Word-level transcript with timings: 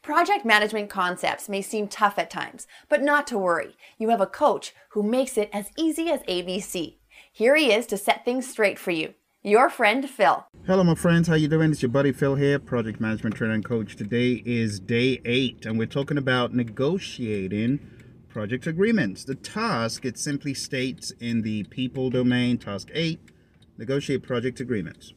Project 0.00 0.44
management 0.44 0.88
concepts 0.88 1.48
may 1.48 1.60
seem 1.60 1.86
tough 1.86 2.18
at 2.18 2.30
times, 2.30 2.66
but 2.88 3.02
not 3.02 3.26
to 3.26 3.38
worry. 3.38 3.76
You 3.98 4.08
have 4.08 4.20
a 4.20 4.26
coach 4.26 4.74
who 4.90 5.02
makes 5.02 5.36
it 5.36 5.50
as 5.52 5.70
easy 5.76 6.08
as 6.08 6.20
ABC. 6.22 6.96
Here 7.32 7.54
he 7.56 7.72
is 7.72 7.86
to 7.86 7.96
set 7.96 8.24
things 8.24 8.48
straight 8.48 8.78
for 8.78 8.90
you. 8.90 9.14
Your 9.42 9.68
friend 9.68 10.08
Phil. 10.08 10.46
Hello, 10.66 10.84
my 10.84 10.94
friends. 10.94 11.28
How 11.28 11.34
you 11.34 11.48
doing? 11.48 11.72
It's 11.72 11.82
your 11.82 11.90
buddy 11.90 12.12
Phil 12.12 12.36
here, 12.36 12.58
project 12.58 13.00
management 13.00 13.34
trainer 13.34 13.54
and 13.54 13.64
coach. 13.64 13.96
Today 13.96 14.42
is 14.44 14.78
day 14.78 15.20
eight, 15.24 15.66
and 15.66 15.78
we're 15.78 15.86
talking 15.86 16.16
about 16.16 16.54
negotiating 16.54 17.80
project 18.28 18.66
agreements. 18.66 19.24
The 19.24 19.34
task 19.34 20.04
it 20.04 20.16
simply 20.16 20.54
states 20.54 21.12
in 21.20 21.42
the 21.42 21.64
people 21.64 22.08
domain, 22.08 22.58
task 22.58 22.88
eight, 22.94 23.20
negotiate 23.76 24.22
project 24.22 24.60
agreements. 24.60 25.12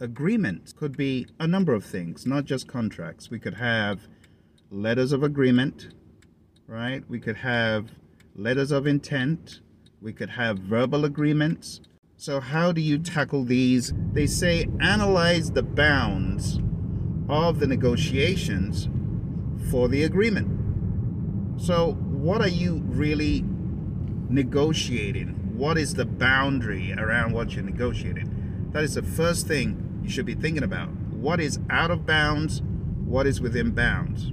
Agreements 0.00 0.72
could 0.72 0.96
be 0.96 1.26
a 1.38 1.46
number 1.46 1.72
of 1.72 1.84
things, 1.84 2.26
not 2.26 2.44
just 2.44 2.68
contracts. 2.68 3.30
We 3.30 3.38
could 3.38 3.54
have 3.54 4.08
letters 4.70 5.12
of 5.12 5.22
agreement, 5.22 5.88
right? 6.66 7.02
We 7.08 7.20
could 7.20 7.36
have 7.36 7.90
letters 8.34 8.70
of 8.70 8.86
intent. 8.86 9.60
We 10.00 10.12
could 10.12 10.30
have 10.30 10.58
verbal 10.58 11.04
agreements 11.04 11.80
so, 12.18 12.40
how 12.40 12.72
do 12.72 12.80
you 12.80 12.98
tackle 12.98 13.44
these? 13.44 13.92
They 14.12 14.26
say 14.26 14.66
analyze 14.80 15.50
the 15.50 15.62
bounds 15.62 16.58
of 17.28 17.60
the 17.60 17.66
negotiations 17.66 18.88
for 19.70 19.86
the 19.88 20.02
agreement. 20.02 21.60
So, 21.60 21.92
what 21.92 22.40
are 22.40 22.48
you 22.48 22.80
really 22.86 23.44
negotiating? 24.30 25.28
What 25.58 25.76
is 25.76 25.92
the 25.92 26.06
boundary 26.06 26.94
around 26.94 27.34
what 27.34 27.52
you're 27.52 27.64
negotiating? 27.64 28.70
That 28.72 28.82
is 28.82 28.94
the 28.94 29.02
first 29.02 29.46
thing 29.46 30.00
you 30.02 30.08
should 30.08 30.26
be 30.26 30.34
thinking 30.34 30.62
about. 30.62 30.88
What 30.88 31.38
is 31.38 31.60
out 31.68 31.90
of 31.90 32.06
bounds? 32.06 32.62
What 33.04 33.26
is 33.26 33.42
within 33.42 33.72
bounds? 33.72 34.32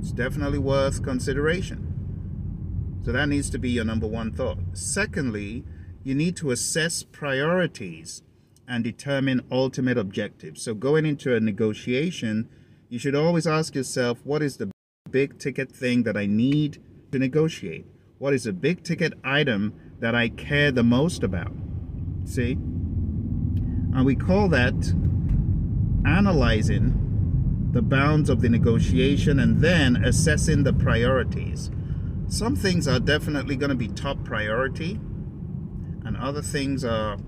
It's 0.00 0.12
definitely 0.12 0.58
worth 0.58 1.02
consideration. 1.02 3.00
So, 3.04 3.12
that 3.12 3.28
needs 3.28 3.50
to 3.50 3.58
be 3.58 3.68
your 3.68 3.84
number 3.84 4.06
one 4.06 4.32
thought. 4.32 4.56
Secondly, 4.72 5.62
you 6.02 6.14
need 6.14 6.36
to 6.36 6.50
assess 6.50 7.02
priorities 7.02 8.22
and 8.66 8.82
determine 8.82 9.44
ultimate 9.50 9.98
objectives. 9.98 10.62
So, 10.62 10.72
going 10.72 11.04
into 11.04 11.36
a 11.36 11.40
negotiation, 11.40 12.48
you 12.88 12.98
should 12.98 13.14
always 13.14 13.46
ask 13.46 13.74
yourself 13.74 14.20
what 14.24 14.42
is 14.42 14.56
the 14.56 14.70
big 15.10 15.38
ticket 15.38 15.70
thing 15.70 16.04
that 16.04 16.16
I 16.16 16.24
need 16.24 16.82
to 17.12 17.18
negotiate? 17.18 17.84
What 18.16 18.32
is 18.32 18.44
the 18.44 18.54
big 18.54 18.82
ticket 18.82 19.12
item 19.22 19.74
that 19.98 20.14
I 20.14 20.30
care 20.30 20.72
the 20.72 20.82
most 20.82 21.22
about? 21.22 21.52
See? 22.24 22.52
And 22.52 24.06
we 24.06 24.16
call 24.16 24.48
that 24.48 24.94
analyzing 26.06 26.99
the 27.72 27.82
bounds 27.82 28.28
of 28.28 28.40
the 28.40 28.48
negotiation 28.48 29.38
and 29.38 29.60
then 29.60 29.96
assessing 30.04 30.64
the 30.64 30.72
priorities. 30.72 31.70
Some 32.28 32.56
things 32.56 32.88
are 32.88 33.00
definitely 33.00 33.56
going 33.56 33.70
to 33.70 33.76
be 33.76 33.88
top 33.88 34.24
priority 34.24 34.92
and 36.04 36.16
other 36.16 36.42
things 36.42 36.84
are 36.84 37.18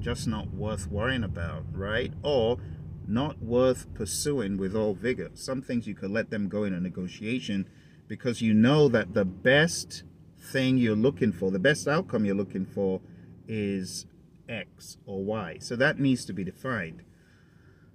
just 0.00 0.26
not 0.26 0.52
worth 0.52 0.90
worrying 0.90 1.24
about, 1.24 1.64
right? 1.72 2.12
Or 2.22 2.58
not 3.06 3.42
worth 3.42 3.92
pursuing 3.94 4.56
with 4.56 4.74
all 4.74 4.94
vigor. 4.94 5.30
Some 5.34 5.62
things 5.62 5.86
you 5.86 5.94
could 5.94 6.10
let 6.10 6.30
them 6.30 6.48
go 6.48 6.64
in 6.64 6.72
a 6.72 6.80
negotiation 6.80 7.68
because 8.08 8.40
you 8.40 8.54
know 8.54 8.88
that 8.88 9.14
the 9.14 9.24
best 9.24 10.04
thing 10.38 10.78
you're 10.78 10.96
looking 10.96 11.32
for, 11.32 11.50
the 11.50 11.58
best 11.58 11.88
outcome 11.88 12.24
you're 12.24 12.34
looking 12.34 12.66
for 12.66 13.00
is 13.48 14.06
X 14.48 14.98
or 15.06 15.24
Y. 15.24 15.58
So 15.60 15.76
that 15.76 15.98
needs 15.98 16.24
to 16.26 16.32
be 16.32 16.44
defined. 16.44 17.02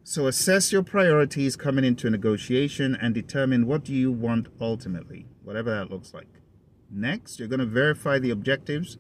So 0.09 0.25
assess 0.25 0.71
your 0.71 0.81
priorities 0.81 1.55
coming 1.55 1.85
into 1.85 2.07
a 2.07 2.09
negotiation 2.09 2.97
and 2.99 3.13
determine 3.13 3.67
what 3.67 3.83
do 3.83 3.93
you 3.93 4.11
want 4.11 4.47
ultimately, 4.59 5.27
whatever 5.43 5.69
that 5.69 5.91
looks 5.91 6.15
like. 6.15 6.41
Next, 6.89 7.37
you're 7.37 7.47
going 7.47 7.59
to 7.59 7.65
verify 7.67 8.17
the 8.17 8.31
objectives 8.31 8.97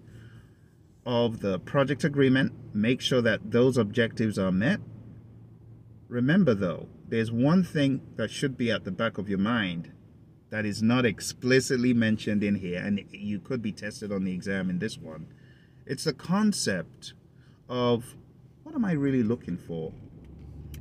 of 1.07 1.39
the 1.39 1.57
project 1.57 2.03
agreement, 2.03 2.53
make 2.75 3.01
sure 3.01 3.23
that 3.23 3.49
those 3.49 3.75
objectives 3.75 4.37
are 4.37 4.51
met. 4.51 4.81
Remember, 6.09 6.53
though, 6.53 6.85
there's 7.07 7.31
one 7.31 7.63
thing 7.63 8.01
that 8.17 8.29
should 8.29 8.55
be 8.55 8.69
at 8.69 8.83
the 8.83 8.91
back 8.91 9.17
of 9.17 9.27
your 9.27 9.39
mind 9.39 9.91
that 10.51 10.63
is 10.63 10.83
not 10.83 11.07
explicitly 11.07 11.91
mentioned 11.91 12.43
in 12.43 12.53
here, 12.53 12.83
and 12.83 13.03
you 13.09 13.39
could 13.39 13.63
be 13.63 13.71
tested 13.71 14.11
on 14.11 14.25
the 14.25 14.33
exam 14.33 14.69
in 14.69 14.77
this 14.77 14.99
one. 14.99 15.25
It's 15.87 16.03
the 16.03 16.13
concept 16.13 17.15
of 17.67 18.15
what 18.61 18.75
am 18.75 18.85
I 18.85 18.91
really 18.91 19.23
looking 19.23 19.57
for 19.57 19.91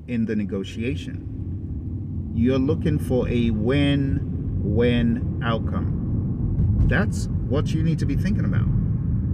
in 0.09 0.25
the 0.25 0.35
negotiation? 0.35 2.33
You're 2.35 2.59
looking 2.59 2.99
for 2.99 3.29
a 3.29 3.51
win 3.51 4.21
win 4.61 5.41
outcome. 5.43 6.87
That's 6.89 7.27
what 7.27 7.73
you 7.73 7.83
need 7.83 7.99
to 8.01 8.07
be 8.07 8.17
thinking 8.17 8.45
about. 8.45 8.67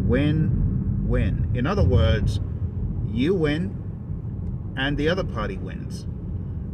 Win 0.06 1.08
win. 1.08 1.50
In 1.54 1.66
other 1.66 1.84
words, 1.84 2.40
you 3.10 3.34
win 3.34 4.74
and 4.76 4.96
the 4.96 5.08
other 5.08 5.24
party 5.24 5.56
wins. 5.56 6.06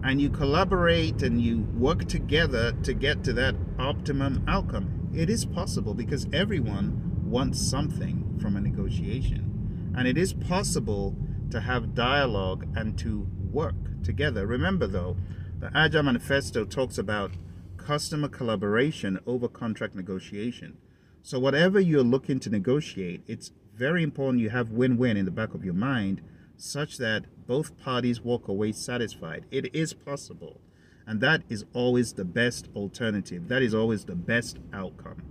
And 0.02 0.20
you 0.20 0.30
collaborate 0.30 1.22
and 1.22 1.40
you 1.40 1.60
work 1.76 2.06
together 2.06 2.72
to 2.84 2.94
get 2.94 3.22
to 3.24 3.32
that 3.34 3.54
optimum 3.78 4.44
outcome. 4.48 5.10
It 5.14 5.28
is 5.28 5.44
possible 5.44 5.92
because 5.92 6.26
everyone 6.32 7.20
wants 7.24 7.60
something 7.60 8.38
from 8.40 8.56
a 8.56 8.60
negotiation. 8.60 9.92
And 9.96 10.08
it 10.08 10.16
is 10.16 10.32
possible 10.32 11.16
to 11.50 11.60
have 11.60 11.94
dialogue 11.94 12.66
and 12.74 12.98
to 13.00 13.26
work 13.50 13.89
together. 14.02 14.46
Remember, 14.46 14.86
though, 14.86 15.16
the 15.58 15.70
Agile 15.74 16.04
Manifesto 16.04 16.64
talks 16.64 16.98
about 16.98 17.32
customer 17.76 18.28
collaboration 18.28 19.18
over 19.26 19.48
contract 19.48 19.94
negotiation. 19.94 20.76
So, 21.22 21.38
whatever 21.38 21.78
you're 21.80 22.02
looking 22.02 22.40
to 22.40 22.50
negotiate, 22.50 23.22
it's 23.26 23.52
very 23.74 24.02
important 24.02 24.42
you 24.42 24.50
have 24.50 24.70
win-win 24.70 25.16
in 25.16 25.24
the 25.24 25.30
back 25.30 25.54
of 25.54 25.64
your 25.64 25.74
mind 25.74 26.22
such 26.56 26.98
that 26.98 27.24
both 27.46 27.78
parties 27.78 28.20
walk 28.20 28.48
away 28.48 28.72
satisfied. 28.72 29.44
It 29.50 29.74
is 29.74 29.92
possible. 29.92 30.60
And 31.06 31.20
that 31.20 31.42
is 31.48 31.64
always 31.72 32.12
the 32.12 32.24
best 32.24 32.68
alternative. 32.76 33.48
That 33.48 33.62
is 33.62 33.74
always 33.74 34.04
the 34.04 34.14
best 34.14 34.58
outcome. 34.72 35.22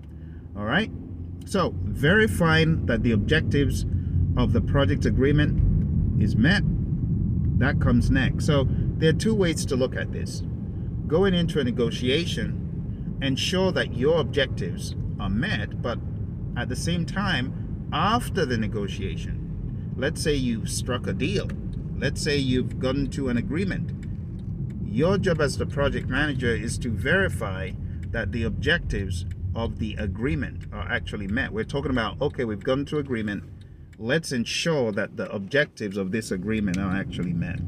All 0.58 0.66
right? 0.66 0.92
So, 1.46 1.74
verifying 1.84 2.86
that 2.88 3.04
the 3.04 3.12
objectives 3.12 3.86
of 4.36 4.54
the 4.54 4.62
project 4.62 5.06
agreement 5.06 6.22
is 6.22 6.36
met, 6.36 6.64
that 7.60 7.80
comes 7.80 8.10
next. 8.10 8.46
So, 8.46 8.68
there 8.70 9.10
are 9.10 9.14
two 9.14 9.36
ways 9.36 9.66
to 9.68 9.76
look 9.76 9.96
at 9.96 10.12
this. 10.12 10.44
Going 11.08 11.34
into 11.34 11.60
a 11.60 11.64
negotiation, 11.64 13.18
ensure 13.22 13.72
that 13.74 13.94
your 13.94 14.20
objectives 14.20 14.96
are 15.20 15.30
met, 15.30 15.82
but 15.82 16.00
at 16.58 16.70
the 16.70 16.76
same 16.76 17.06
time, 17.06 17.88
after 17.92 18.46
the 18.46 18.58
negotiation, 18.58 19.94
let's 19.98 20.22
say 20.22 20.34
you've 20.34 20.70
struck 20.70 21.08
a 21.08 21.14
deal, 21.14 21.50
let's 21.98 22.22
say 22.22 22.38
you've 22.38 22.80
gotten 22.80 23.10
to 23.12 23.30
an 23.30 23.38
agreement, 23.38 23.92
your 24.86 25.18
job 25.18 25.42
as 25.42 25.58
the 25.58 25.66
project 25.66 26.08
manager 26.08 26.54
is 26.54 26.78
to 26.80 26.90
verify 26.90 27.72
that 28.12 28.32
the 28.32 28.44
objectives 28.44 29.26
of 29.56 29.80
the 29.80 29.96
agreement 29.96 30.66
are 30.72 30.90
actually 30.90 31.28
met. 31.28 31.52
We're 31.52 31.64
talking 31.64 31.92
about, 31.92 32.20
okay, 32.22 32.46
we've 32.46 32.64
gotten 32.64 32.86
to 32.86 32.98
agreement. 32.98 33.44
Let's 34.02 34.32
ensure 34.32 34.94
that 34.94 35.18
the 35.18 35.30
objectives 35.30 35.98
of 35.98 36.14
this 36.14 36.32
agreement 36.32 36.78
are 36.78 36.96
actually 36.96 37.34
met. 37.34 37.60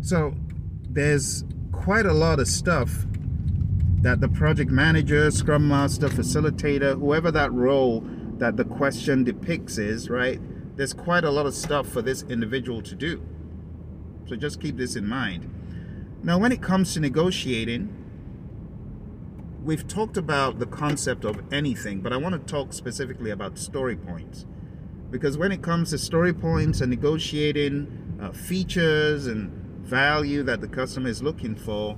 So 0.00 0.34
there's 0.88 1.44
quite 1.70 2.06
a 2.06 2.14
lot 2.14 2.40
of 2.40 2.48
stuff 2.48 3.04
that 4.00 4.22
the 4.22 4.28
project 4.30 4.70
manager, 4.70 5.30
scrum 5.30 5.68
master, 5.68 6.08
facilitator, 6.08 6.98
whoever 6.98 7.30
that 7.30 7.52
role 7.52 8.02
that 8.38 8.56
the 8.56 8.64
question 8.64 9.22
depicts 9.22 9.76
is, 9.76 10.08
right? 10.08 10.40
There's 10.78 10.94
quite 10.94 11.24
a 11.24 11.30
lot 11.30 11.44
of 11.44 11.54
stuff 11.54 11.86
for 11.86 12.00
this 12.00 12.22
individual 12.22 12.80
to 12.80 12.94
do. 12.94 13.22
So 14.28 14.34
just 14.34 14.62
keep 14.62 14.78
this 14.78 14.96
in 14.96 15.06
mind. 15.06 15.50
Now, 16.22 16.38
when 16.38 16.52
it 16.52 16.62
comes 16.62 16.94
to 16.94 17.00
negotiating, 17.00 17.94
we've 19.62 19.86
talked 19.86 20.16
about 20.16 20.58
the 20.58 20.66
concept 20.66 21.26
of 21.26 21.42
anything, 21.52 22.00
but 22.00 22.14
I 22.14 22.16
want 22.16 22.34
to 22.34 22.50
talk 22.50 22.72
specifically 22.72 23.30
about 23.30 23.58
story 23.58 23.94
points. 23.94 24.46
Because 25.10 25.38
when 25.38 25.52
it 25.52 25.62
comes 25.62 25.90
to 25.90 25.98
story 25.98 26.32
points 26.32 26.80
and 26.80 26.90
negotiating 26.90 28.18
uh, 28.20 28.32
features 28.32 29.26
and 29.26 29.50
value 29.86 30.42
that 30.42 30.60
the 30.60 30.68
customer 30.68 31.08
is 31.08 31.22
looking 31.22 31.56
for, 31.56 31.96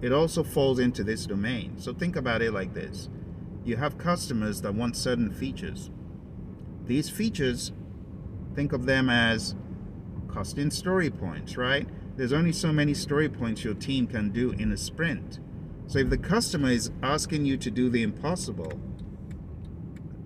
it 0.00 0.12
also 0.12 0.42
falls 0.42 0.78
into 0.78 1.04
this 1.04 1.26
domain. 1.26 1.78
So 1.78 1.92
think 1.92 2.16
about 2.16 2.42
it 2.42 2.52
like 2.52 2.74
this 2.74 3.08
you 3.64 3.76
have 3.76 3.96
customers 3.96 4.60
that 4.62 4.74
want 4.74 4.96
certain 4.96 5.30
features. 5.32 5.90
These 6.86 7.08
features, 7.08 7.72
think 8.56 8.72
of 8.72 8.86
them 8.86 9.08
as 9.08 9.54
costing 10.26 10.70
story 10.70 11.10
points, 11.10 11.56
right? 11.56 11.88
There's 12.16 12.32
only 12.32 12.52
so 12.52 12.72
many 12.72 12.94
story 12.94 13.28
points 13.28 13.62
your 13.62 13.74
team 13.74 14.06
can 14.08 14.30
do 14.30 14.50
in 14.50 14.72
a 14.72 14.76
sprint. 14.76 15.38
So 15.86 16.00
if 16.00 16.10
the 16.10 16.18
customer 16.18 16.70
is 16.70 16.90
asking 17.02 17.44
you 17.44 17.56
to 17.58 17.70
do 17.70 17.88
the 17.88 18.02
impossible, 18.02 18.80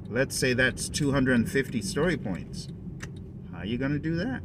let's 0.09 0.37
say 0.37 0.53
that's 0.55 0.89
250 0.89 1.83
story 1.83 2.17
points, 2.17 2.69
how 3.53 3.59
are 3.59 3.67
you 3.67 3.79
going 3.79 3.93
to 3.93 3.99
do 3.99 4.17
that? 4.17 4.41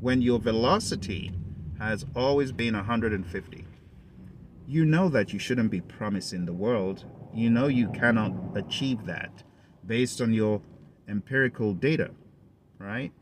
When 0.00 0.22
your 0.22 0.38
velocity 0.38 1.32
has 1.78 2.04
always 2.14 2.52
been 2.52 2.74
150. 2.74 3.64
you 4.66 4.84
know 4.84 5.08
that 5.08 5.32
you 5.32 5.38
shouldn't 5.38 5.70
be 5.70 5.80
promising 5.80 6.44
the 6.44 6.52
world. 6.52 7.04
You 7.32 7.48
know 7.48 7.68
you 7.68 7.88
cannot 7.88 8.32
achieve 8.54 9.06
that 9.06 9.42
based 9.86 10.20
on 10.20 10.34
your 10.34 10.60
empirical 11.08 11.72
data, 11.72 12.10
right? 12.78 13.12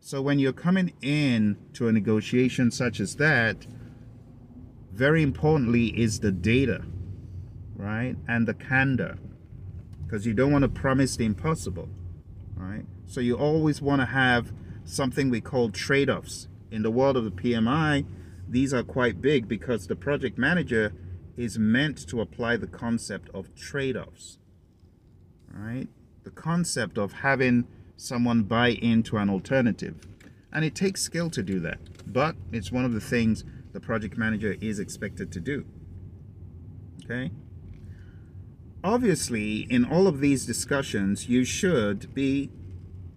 So 0.00 0.22
when 0.22 0.38
you're 0.38 0.52
coming 0.54 0.94
in 1.02 1.58
to 1.74 1.88
a 1.88 1.92
negotiation 1.92 2.70
such 2.70 3.00
as 3.00 3.16
that, 3.16 3.66
very 4.92 5.22
importantly 5.22 5.88
is 5.88 6.20
the 6.20 6.32
data, 6.32 6.84
right? 7.76 8.16
And 8.26 8.48
the 8.48 8.54
candor. 8.54 9.18
Because 10.04 10.26
you 10.26 10.34
don't 10.34 10.52
want 10.52 10.62
to 10.62 10.68
promise 10.68 11.16
the 11.16 11.24
impossible, 11.24 11.88
right? 12.56 12.84
So 13.06 13.20
you 13.20 13.36
always 13.36 13.80
want 13.82 14.02
to 14.02 14.06
have 14.06 14.52
something 14.84 15.30
we 15.30 15.40
call 15.40 15.70
trade-offs. 15.70 16.48
In 16.70 16.82
the 16.82 16.90
world 16.90 17.16
of 17.16 17.24
the 17.24 17.30
PMI, 17.30 18.04
these 18.48 18.74
are 18.74 18.82
quite 18.82 19.20
big 19.20 19.48
because 19.48 19.86
the 19.86 19.96
project 19.96 20.38
manager 20.38 20.92
is 21.36 21.58
meant 21.58 22.06
to 22.08 22.20
apply 22.20 22.56
the 22.56 22.66
concept 22.66 23.28
of 23.34 23.54
trade-offs, 23.54 24.38
right? 25.52 25.88
The 26.22 26.30
concept 26.30 26.98
of 26.98 27.12
having 27.12 27.66
someone 27.96 28.42
buy 28.42 28.68
into 28.68 29.16
an 29.16 29.30
alternative. 29.30 30.06
And 30.52 30.64
it 30.64 30.74
takes 30.74 31.02
skill 31.02 31.30
to 31.30 31.42
do 31.42 31.58
that, 31.60 31.78
but 32.06 32.36
it's 32.52 32.70
one 32.70 32.84
of 32.84 32.92
the 32.92 33.00
things 33.00 33.44
the 33.72 33.80
project 33.80 34.16
manager 34.16 34.56
is 34.60 34.78
expected 34.78 35.32
to 35.32 35.40
do. 35.40 35.64
Okay? 37.04 37.30
Obviously, 38.84 39.60
in 39.70 39.82
all 39.82 40.06
of 40.06 40.20
these 40.20 40.44
discussions, 40.44 41.26
you 41.26 41.42
should 41.42 42.14
be 42.14 42.50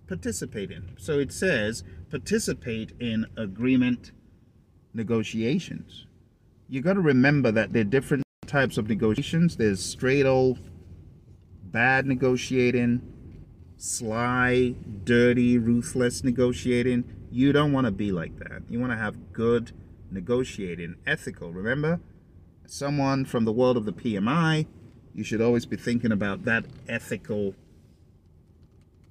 participating. 0.07 0.95
So 0.97 1.19
it 1.19 1.33
says 1.33 1.83
participate 2.09 2.93
in 3.01 3.25
agreement 3.35 4.13
negotiations. 4.93 6.05
You 6.69 6.81
got 6.81 6.93
to 6.93 7.01
remember 7.01 7.51
that 7.51 7.73
there 7.73 7.81
are 7.81 7.85
different 7.85 8.23
types 8.45 8.77
of 8.77 8.87
negotiations. 8.87 9.57
There's 9.57 9.83
straight 9.83 10.25
old 10.25 10.59
bad 11.63 12.05
negotiating, 12.05 13.01
sly, 13.75 14.73
dirty, 15.03 15.57
ruthless 15.57 16.23
negotiating. 16.23 17.03
You 17.29 17.51
don't 17.51 17.73
want 17.73 17.85
to 17.85 17.91
be 17.91 18.13
like 18.13 18.39
that. 18.39 18.63
You 18.69 18.79
want 18.79 18.93
to 18.93 18.97
have 18.97 19.33
good 19.33 19.73
negotiating, 20.09 20.95
ethical. 21.05 21.51
Remember, 21.51 21.99
someone 22.65 23.25
from 23.25 23.43
the 23.43 23.51
world 23.51 23.75
of 23.75 23.83
the 23.83 23.91
PMI, 23.91 24.65
you 25.17 25.23
should 25.23 25.41
always 25.41 25.65
be 25.65 25.75
thinking 25.75 26.11
about 26.11 26.45
that 26.45 26.63
ethical, 26.87 27.55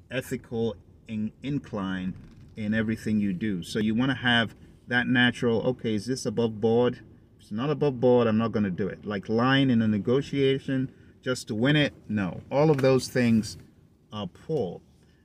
ethical 0.08 0.76
in, 1.08 1.32
incline 1.42 2.14
in 2.56 2.72
everything 2.72 3.18
you 3.18 3.32
do. 3.32 3.64
So 3.64 3.80
you 3.80 3.92
want 3.92 4.12
to 4.12 4.16
have 4.16 4.54
that 4.86 5.08
natural. 5.08 5.60
Okay, 5.62 5.96
is 5.96 6.06
this 6.06 6.24
above 6.24 6.60
board? 6.60 7.00
If 7.34 7.42
it's 7.42 7.50
not 7.50 7.70
above 7.70 8.00
board. 8.00 8.28
I'm 8.28 8.38
not 8.38 8.52
going 8.52 8.62
to 8.62 8.70
do 8.70 8.86
it. 8.86 9.04
Like 9.04 9.28
lying 9.28 9.68
in 9.68 9.82
a 9.82 9.88
negotiation 9.88 10.92
just 11.22 11.48
to 11.48 11.56
win 11.56 11.74
it. 11.74 11.92
No, 12.08 12.40
all 12.52 12.70
of 12.70 12.82
those 12.82 13.08
things 13.08 13.58
are 14.12 14.28
poor, 14.28 14.80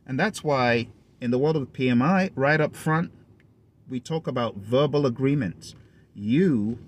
and 0.08 0.20
that's 0.20 0.44
why 0.44 0.88
in 1.22 1.30
the 1.30 1.38
world 1.38 1.58
of 1.58 1.72
PMI, 1.74 2.32
right 2.34 2.60
up 2.60 2.76
front, 2.76 3.12
we 3.88 4.00
talk 4.00 4.26
about 4.26 4.56
verbal 4.56 5.06
agreements. 5.06 5.76
You 6.16 6.80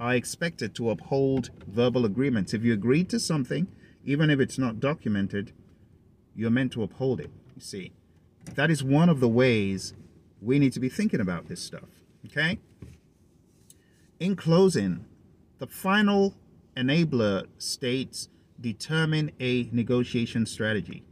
are 0.00 0.14
expected 0.14 0.74
to 0.74 0.88
uphold 0.88 1.50
verbal 1.66 2.06
agreements. 2.06 2.54
If 2.54 2.64
you 2.64 2.72
agree 2.72 3.04
to 3.04 3.20
something, 3.20 3.68
even 4.04 4.30
if 4.30 4.40
it's 4.40 4.58
not 4.58 4.80
documented, 4.80 5.52
you're 6.34 6.50
meant 6.50 6.72
to 6.72 6.82
uphold 6.82 7.20
it. 7.20 7.30
You 7.54 7.60
see, 7.60 7.92
that 8.54 8.70
is 8.70 8.82
one 8.82 9.10
of 9.10 9.20
the 9.20 9.28
ways 9.28 9.92
we 10.40 10.58
need 10.58 10.72
to 10.72 10.80
be 10.80 10.88
thinking 10.88 11.20
about 11.20 11.48
this 11.48 11.62
stuff. 11.62 11.88
Okay? 12.24 12.58
In 14.18 14.36
closing, 14.36 15.04
the 15.58 15.66
final 15.66 16.34
enabler 16.74 17.46
states 17.58 18.30
determine 18.58 19.32
a 19.38 19.68
negotiation 19.70 20.46
strategy. 20.46 21.04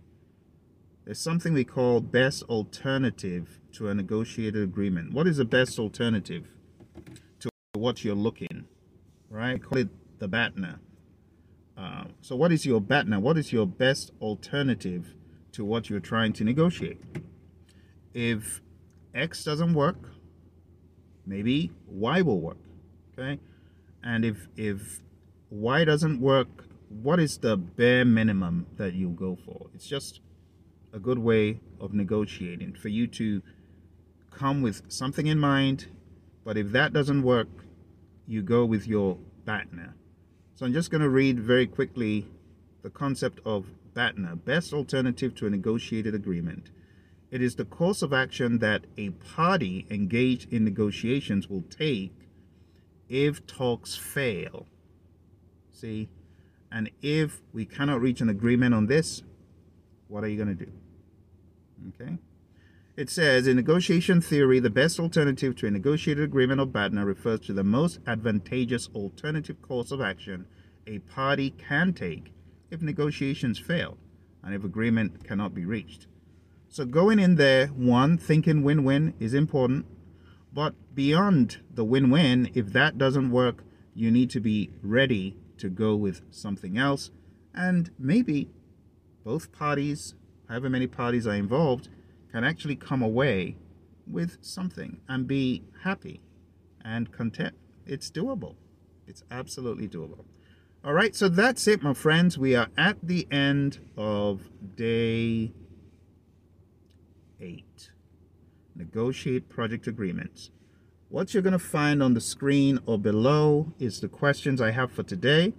There's 1.04 1.20
something 1.20 1.52
we 1.52 1.64
call 1.64 2.00
best 2.00 2.42
alternative 2.44 3.60
to 3.72 3.88
a 3.88 3.94
negotiated 3.94 4.62
agreement. 4.62 5.12
What 5.12 5.26
is 5.26 5.36
the 5.36 5.44
best 5.44 5.78
alternative 5.78 6.46
to 7.40 7.50
what 7.74 8.02
you're 8.04 8.14
looking? 8.14 8.66
Right? 9.30 9.62
Call 9.62 9.78
it 9.78 9.88
the 10.18 10.28
BATNA. 10.28 10.78
Uh, 11.76 12.04
so, 12.20 12.34
what 12.34 12.50
is 12.50 12.66
your 12.66 12.80
BATNA? 12.80 13.20
What 13.20 13.38
is 13.38 13.52
your 13.52 13.66
best 13.66 14.10
alternative 14.20 15.14
to 15.52 15.64
what 15.64 15.88
you're 15.88 16.00
trying 16.00 16.32
to 16.34 16.44
negotiate? 16.44 17.00
If 18.14 18.60
X 19.14 19.44
doesn't 19.44 19.74
work, 19.74 20.12
maybe 21.26 21.70
Y 21.86 22.22
will 22.22 22.40
work. 22.40 22.58
Okay? 23.12 23.38
And 24.02 24.24
if 24.24 24.48
if 24.56 25.02
Y 25.50 25.84
doesn't 25.84 26.20
work, 26.20 26.66
what 26.88 27.20
is 27.20 27.38
the 27.38 27.56
bare 27.56 28.04
minimum 28.04 28.66
that 28.76 28.94
you'll 28.94 29.12
go 29.12 29.36
for? 29.44 29.66
It's 29.74 29.86
just 29.86 30.20
a 30.92 30.98
good 30.98 31.18
way 31.18 31.60
of 31.80 31.92
negotiating 31.92 32.74
for 32.74 32.88
you 32.88 33.06
to 33.08 33.42
come 34.30 34.62
with 34.62 34.82
something 34.88 35.26
in 35.26 35.38
mind, 35.38 35.86
but 36.44 36.56
if 36.56 36.72
that 36.72 36.92
doesn't 36.92 37.22
work, 37.22 37.48
you 38.28 38.42
go 38.42 38.64
with 38.64 38.86
your 38.86 39.16
BATNA. 39.46 39.94
So 40.54 40.66
I'm 40.66 40.72
just 40.72 40.90
going 40.90 41.00
to 41.00 41.08
read 41.08 41.40
very 41.40 41.66
quickly 41.66 42.26
the 42.82 42.90
concept 42.90 43.40
of 43.44 43.66
BATNA, 43.94 44.36
best 44.44 44.72
alternative 44.72 45.34
to 45.36 45.46
a 45.46 45.50
negotiated 45.50 46.14
agreement. 46.14 46.70
It 47.30 47.42
is 47.42 47.56
the 47.56 47.64
course 47.64 48.02
of 48.02 48.12
action 48.12 48.58
that 48.58 48.84
a 48.96 49.10
party 49.10 49.86
engaged 49.90 50.52
in 50.52 50.64
negotiations 50.64 51.48
will 51.48 51.62
take 51.62 52.12
if 53.08 53.46
talks 53.46 53.96
fail. 53.96 54.66
See? 55.72 56.10
And 56.70 56.90
if 57.00 57.40
we 57.54 57.64
cannot 57.64 58.02
reach 58.02 58.20
an 58.20 58.28
agreement 58.28 58.74
on 58.74 58.86
this, 58.86 59.22
what 60.08 60.22
are 60.22 60.28
you 60.28 60.36
going 60.36 60.54
to 60.56 60.64
do? 60.66 60.72
Okay. 61.88 62.18
It 62.98 63.10
says 63.10 63.46
in 63.46 63.54
negotiation 63.54 64.20
theory, 64.20 64.58
the 64.58 64.70
best 64.70 64.98
alternative 64.98 65.54
to 65.54 65.68
a 65.68 65.70
negotiated 65.70 66.24
agreement 66.24 66.60
or 66.60 66.66
BATNA 66.66 67.06
refers 67.06 67.38
to 67.42 67.52
the 67.52 67.62
most 67.62 68.00
advantageous 68.08 68.88
alternative 68.92 69.62
course 69.62 69.92
of 69.92 70.00
action 70.00 70.46
a 70.84 70.98
party 70.98 71.50
can 71.50 71.92
take 71.92 72.32
if 72.72 72.82
negotiations 72.82 73.56
fail 73.56 73.98
and 74.42 74.52
if 74.52 74.64
agreement 74.64 75.22
cannot 75.22 75.54
be 75.54 75.64
reached. 75.64 76.08
So 76.68 76.84
going 76.84 77.20
in 77.20 77.36
there, 77.36 77.68
one, 77.68 78.18
thinking 78.18 78.64
win-win 78.64 79.14
is 79.20 79.32
important, 79.32 79.86
but 80.52 80.74
beyond 80.92 81.58
the 81.72 81.84
win-win, 81.84 82.50
if 82.52 82.72
that 82.72 82.98
doesn't 82.98 83.30
work, 83.30 83.62
you 83.94 84.10
need 84.10 84.30
to 84.30 84.40
be 84.40 84.72
ready 84.82 85.36
to 85.58 85.70
go 85.70 85.94
with 85.94 86.22
something 86.32 86.76
else 86.76 87.12
and 87.54 87.92
maybe 87.96 88.50
both 89.22 89.52
parties 89.52 90.16
however 90.48 90.70
many 90.70 90.86
parties 90.86 91.26
are 91.26 91.34
involved, 91.34 91.88
can 92.32 92.44
actually 92.44 92.76
come 92.76 93.02
away 93.02 93.56
with 94.06 94.38
something 94.40 95.00
and 95.08 95.26
be 95.26 95.62
happy 95.82 96.20
and 96.84 97.12
content. 97.12 97.54
It's 97.86 98.10
doable. 98.10 98.56
It's 99.06 99.22
absolutely 99.30 99.88
doable. 99.88 100.24
All 100.84 100.92
right, 100.92 101.14
so 101.14 101.28
that's 101.28 101.66
it, 101.66 101.82
my 101.82 101.94
friends. 101.94 102.38
We 102.38 102.54
are 102.54 102.68
at 102.76 102.96
the 103.02 103.26
end 103.30 103.80
of 103.96 104.48
day 104.76 105.52
eight. 107.40 107.90
Negotiate 108.76 109.48
project 109.48 109.86
agreements. 109.86 110.50
What 111.08 111.32
you're 111.32 111.42
going 111.42 111.52
to 111.52 111.58
find 111.58 112.02
on 112.02 112.14
the 112.14 112.20
screen 112.20 112.78
or 112.86 112.98
below 112.98 113.72
is 113.78 114.00
the 114.00 114.08
questions 114.08 114.60
I 114.60 114.70
have 114.70 114.92
for 114.92 115.02
today. 115.02 115.54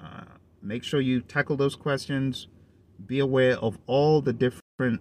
Uh, 0.00 0.24
make 0.60 0.82
sure 0.82 1.00
you 1.00 1.20
tackle 1.20 1.56
those 1.56 1.76
questions 1.76 2.48
be 3.06 3.18
aware 3.18 3.56
of 3.58 3.78
all 3.86 4.20
the 4.20 4.32
different 4.32 5.00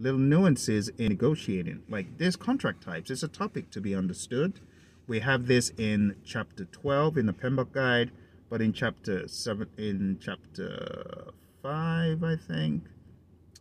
little 0.00 0.18
nuances 0.18 0.88
in 0.98 1.08
negotiating. 1.08 1.82
Like 1.88 2.18
there's 2.18 2.36
contract 2.36 2.82
types. 2.82 3.10
It's 3.10 3.22
a 3.22 3.28
topic 3.28 3.70
to 3.70 3.80
be 3.80 3.94
understood. 3.94 4.60
We 5.06 5.20
have 5.20 5.46
this 5.46 5.70
in 5.76 6.16
chapter 6.24 6.64
12 6.64 7.18
in 7.18 7.26
the 7.26 7.32
PMBOK 7.32 7.72
guide, 7.72 8.10
but 8.48 8.62
in 8.62 8.72
chapter 8.72 9.28
7 9.28 9.68
in 9.76 10.18
chapter 10.20 11.32
5, 11.62 12.24
I 12.24 12.36
think. 12.36 12.84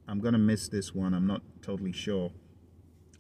I'm 0.08 0.20
going 0.20 0.34
to 0.34 0.40
miss 0.40 0.70
this 0.70 0.96
one. 0.96 1.14
I'm 1.14 1.28
not 1.28 1.42
totally 1.62 1.92
sure. 1.92 2.32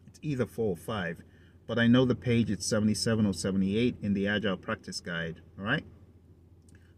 It's 0.07 0.19
either 0.21 0.45
4 0.45 0.65
or 0.69 0.75
5, 0.75 1.21
but 1.67 1.77
I 1.77 1.87
know 1.87 2.05
the 2.05 2.15
page 2.15 2.49
it's 2.49 2.65
77 2.65 3.25
or 3.25 3.33
78 3.33 3.97
in 4.01 4.13
the 4.13 4.27
Agile 4.27 4.57
Practice 4.57 4.99
Guide, 4.99 5.41
all 5.57 5.65
right? 5.65 5.83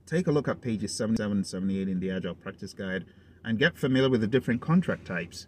Take 0.05 0.27
a 0.27 0.31
look 0.31 0.47
at 0.47 0.61
pages 0.61 0.95
77 0.95 1.37
and 1.37 1.47
78 1.47 1.87
in 1.87 1.99
the 1.99 2.11
Agile 2.11 2.35
Practice 2.35 2.73
Guide 2.73 3.05
and 3.43 3.57
get 3.57 3.77
familiar 3.77 4.09
with 4.09 4.21
the 4.21 4.27
different 4.27 4.61
contract 4.61 5.05
types. 5.05 5.47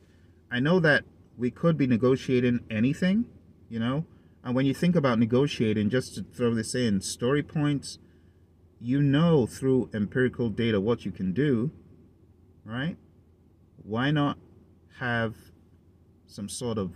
I 0.53 0.59
know 0.59 0.79
that 0.81 1.03
we 1.35 1.49
could 1.49 1.79
be 1.79 1.87
negotiating 1.87 2.59
anything, 2.69 3.25
you 3.69 3.79
know, 3.79 4.05
and 4.43 4.53
when 4.53 4.67
you 4.67 4.75
think 4.75 4.95
about 4.95 5.17
negotiating, 5.17 5.89
just 5.89 6.13
to 6.13 6.21
throw 6.21 6.53
this 6.53 6.75
in, 6.75 7.01
story 7.01 7.41
points, 7.41 7.97
you 8.79 9.01
know 9.01 9.47
through 9.47 9.89
empirical 9.95 10.49
data 10.49 10.79
what 10.79 11.05
you 11.05 11.11
can 11.11 11.33
do, 11.33 11.71
right? 12.63 12.97
Why 13.81 14.11
not 14.11 14.37
have 14.99 15.35
some 16.27 16.47
sort 16.47 16.77
of 16.77 16.91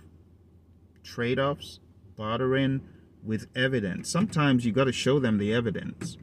trade 1.03 1.39
offs, 1.39 1.79
bartering 2.15 2.81
with 3.23 3.47
evidence? 3.55 4.07
Sometimes 4.07 4.67
you 4.67 4.71
got 4.71 4.83
to 4.83 4.91
show 4.91 5.17
them 5.17 5.39
the 5.39 5.51
evidence, 5.51 6.15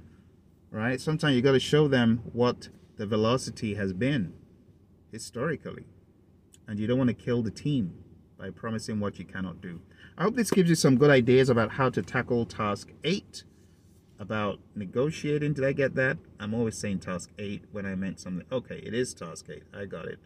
right? 0.71 1.01
Sometimes 1.01 1.35
you 1.35 1.43
got 1.43 1.53
to 1.53 1.61
show 1.61 1.89
them 1.89 2.23
what 2.33 2.69
the 2.97 3.07
velocity 3.07 3.75
has 3.75 3.93
been 3.93 4.35
historically. 5.11 5.87
And 6.67 6.79
you 6.79 6.87
don't 6.87 6.99
want 6.99 7.09
to 7.09 7.15
kill 7.15 7.43
the 7.43 7.51
team 7.51 7.95
by 8.39 8.51
promising 8.51 9.01
what 9.01 9.19
you 9.19 9.25
cannot 9.25 9.61
do. 9.61 9.81
I 10.17 10.23
hope 10.23 10.37
this 10.37 10.51
gives 10.51 10.69
you 10.69 10.75
some 10.75 10.97
good 10.97 11.11
ideas 11.11 11.49
about 11.49 11.73
how 11.73 11.91
to 11.91 12.03
tackle 12.03 12.47
task 12.47 12.91
8 13.03 13.45
about 14.19 14.61
negotiating. 14.75 15.55
Did 15.55 15.65
I 15.65 15.73
get 15.73 15.95
that? 15.97 16.19
I'm 16.39 16.55
always 16.55 16.79
saying 16.79 17.01
task 17.01 17.31
8 17.39 17.65
when 17.73 17.85
I 17.85 17.95
meant 17.95 18.21
something. 18.21 18.47
Okay, 18.51 18.77
it 18.79 18.95
is 18.95 19.13
task 19.13 19.47
8. 19.51 19.63
I 19.77 19.85
got 19.87 20.07
it. 20.07 20.19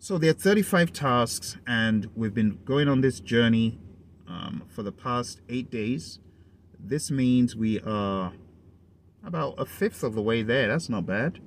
So 0.00 0.16
there 0.16 0.30
are 0.30 0.34
35 0.34 0.92
tasks, 0.92 1.56
and 1.66 2.08
we've 2.14 2.34
been 2.34 2.60
going 2.64 2.88
on 2.88 3.00
this 3.00 3.18
journey 3.18 3.78
um, 4.28 4.62
for 4.68 4.82
the 4.84 4.92
past 4.92 5.40
eight 5.48 5.70
days. 5.70 6.20
This 6.78 7.10
means 7.10 7.56
we 7.56 7.80
are 7.80 8.32
about 9.24 9.54
a 9.58 9.66
fifth 9.66 10.04
of 10.04 10.14
the 10.14 10.22
way 10.22 10.42
there. 10.42 10.68
That's 10.68 10.88
not 10.88 11.04
bad. 11.04 11.40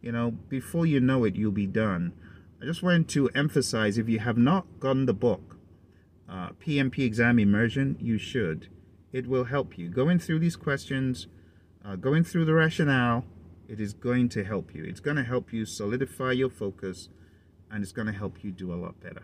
You 0.00 0.12
know, 0.12 0.30
before 0.30 0.86
you 0.86 0.98
know 0.98 1.24
it, 1.24 1.36
you'll 1.36 1.52
be 1.52 1.66
done. 1.66 2.14
I 2.62 2.66
just 2.66 2.82
wanted 2.82 3.08
to 3.08 3.30
emphasize 3.30 3.96
if 3.96 4.06
you 4.06 4.18
have 4.18 4.36
not 4.36 4.66
gotten 4.80 5.06
the 5.06 5.14
book, 5.14 5.56
uh, 6.28 6.50
PMP 6.60 6.98
Exam 7.06 7.38
Immersion, 7.38 7.96
you 7.98 8.18
should. 8.18 8.68
It 9.12 9.26
will 9.26 9.44
help 9.44 9.78
you. 9.78 9.88
Going 9.88 10.18
through 10.18 10.40
these 10.40 10.56
questions, 10.56 11.26
uh, 11.82 11.96
going 11.96 12.22
through 12.22 12.44
the 12.44 12.52
rationale, 12.52 13.24
it 13.66 13.80
is 13.80 13.94
going 13.94 14.28
to 14.30 14.44
help 14.44 14.74
you. 14.74 14.84
It's 14.84 15.00
going 15.00 15.16
to 15.16 15.24
help 15.24 15.54
you 15.54 15.64
solidify 15.64 16.32
your 16.32 16.50
focus 16.50 17.08
and 17.70 17.82
it's 17.82 17.92
going 17.92 18.06
to 18.06 18.12
help 18.12 18.44
you 18.44 18.50
do 18.50 18.74
a 18.74 18.76
lot 18.76 19.00
better. 19.00 19.22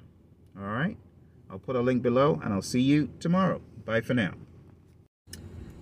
All 0.58 0.68
right? 0.68 0.96
I'll 1.50 1.58
put 1.58 1.76
a 1.76 1.80
link 1.80 2.02
below 2.02 2.40
and 2.42 2.54
I'll 2.54 2.62
see 2.62 2.80
you 2.80 3.10
tomorrow. 3.20 3.60
Bye 3.84 4.00
for 4.00 4.14
now. 4.14 4.32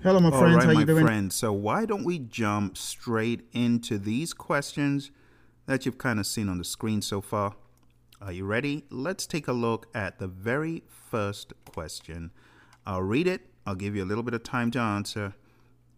Hello, 0.03 0.19
my 0.19 0.31
friends. 0.31 0.57
right, 0.57 0.75
How 0.75 0.81
you 0.81 0.85
doing? 0.85 1.07
friends. 1.07 1.37
So 1.37 1.53
why 1.53 1.87
don't 1.87 2.05
we 2.05 2.19
jump 2.19 2.77
straight 2.77 3.43
into 3.53 3.97
these 3.97 4.35
questions 4.35 5.13
that 5.67 5.87
you've 5.87 5.99
kind 5.99 6.19
of 6.21 6.27
seen 6.27 6.49
on 6.49 6.59
the 6.59 6.65
screen 6.65 7.03
so 7.03 7.21
far? 7.21 7.55
Are 8.21 8.33
you 8.33 8.45
ready? 8.45 8.85
Let's 8.91 9.27
take 9.27 9.49
a 9.49 9.53
look 9.53 9.87
at 9.95 10.19
the 10.19 10.27
very 10.27 10.83
first 10.89 11.53
question. 11.71 12.31
I'll 12.87 13.03
read 13.03 13.27
it. 13.27 13.43
I'll 13.67 13.75
give 13.75 13.97
you 13.97 14.05
a 14.05 14.07
little 14.07 14.23
bit 14.23 14.35
of 14.35 14.43
time 14.43 14.71
to 14.73 14.79
answer. 14.79 15.35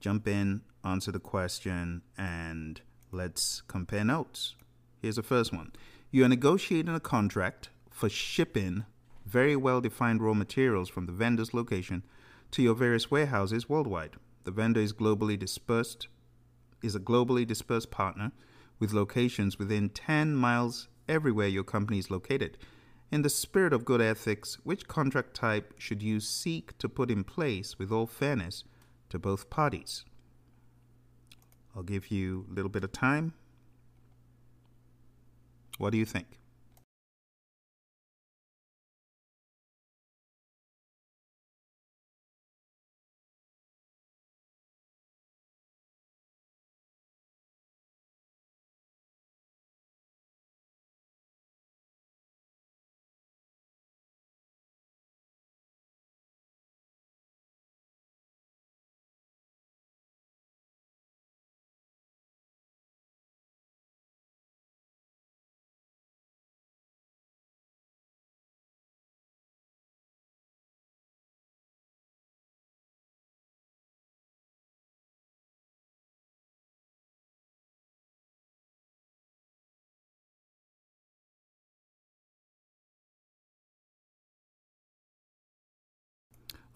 Jump 0.01 0.29
in, 0.29 0.63
answer 0.85 1.11
the 1.11 1.19
question, 1.19 2.03
and 2.17 2.81
let's 3.11 3.63
compare 3.63 4.05
notes. 4.05 4.55
Here's 5.03 5.17
the 5.17 5.23
first 5.23 5.53
one. 5.53 5.73
You 6.11 6.25
are 6.25 6.29
negotiating 6.29 6.95
a 6.95 7.01
contract 7.01 7.71
for 7.91 8.09
shipping 8.09 8.85
very 9.25 9.57
well 9.57 9.81
defined 9.81 10.23
raw 10.23 10.35
materials 10.35 10.89
from 10.89 11.07
the 11.07 11.13
vendor's 11.13 11.53
location 11.53 12.05
to 12.53 12.63
your 12.63 12.75
various 12.75 13.11
warehouses 13.11 13.69
worldwide. 13.69 14.17
The 14.45 14.53
vendor 14.53 14.81
is 14.81 14.93
globally 14.93 15.39
dispersed 15.39 16.09
is 16.83 16.95
a 16.95 17.01
globally 17.01 17.47
dispersed 17.47 17.91
partner 17.91 18.31
with 18.79 18.93
locations 18.93 19.59
within 19.59 19.89
10 19.89 20.35
miles 20.35 20.89
everywhere 21.09 21.49
your 21.49 21.65
company 21.65 21.99
is 21.99 22.11
located. 22.11 22.59
In 23.11 23.23
the 23.23 23.31
spirit 23.31 23.73
of 23.73 23.85
good 23.85 24.01
ethics, 24.01 24.59
which 24.65 24.89
contract 24.89 25.35
type 25.35 25.75
should 25.79 26.03
you 26.03 26.19
seek 26.21 26.77
to 26.79 26.89
put 26.89 27.11
in 27.11 27.25
place 27.25 27.79
with 27.79 27.93
all 27.93 28.07
fairness 28.07 28.65
to 29.11 29.19
both 29.19 29.49
parties? 29.49 30.05
I'll 31.75 31.83
give 31.83 32.11
you 32.11 32.47
a 32.51 32.55
little 32.55 32.71
bit 32.71 32.85
of 32.85 32.93
time. 32.93 33.35
What 35.79 35.91
do 35.91 35.99
you 35.99 36.07
think? 36.07 36.39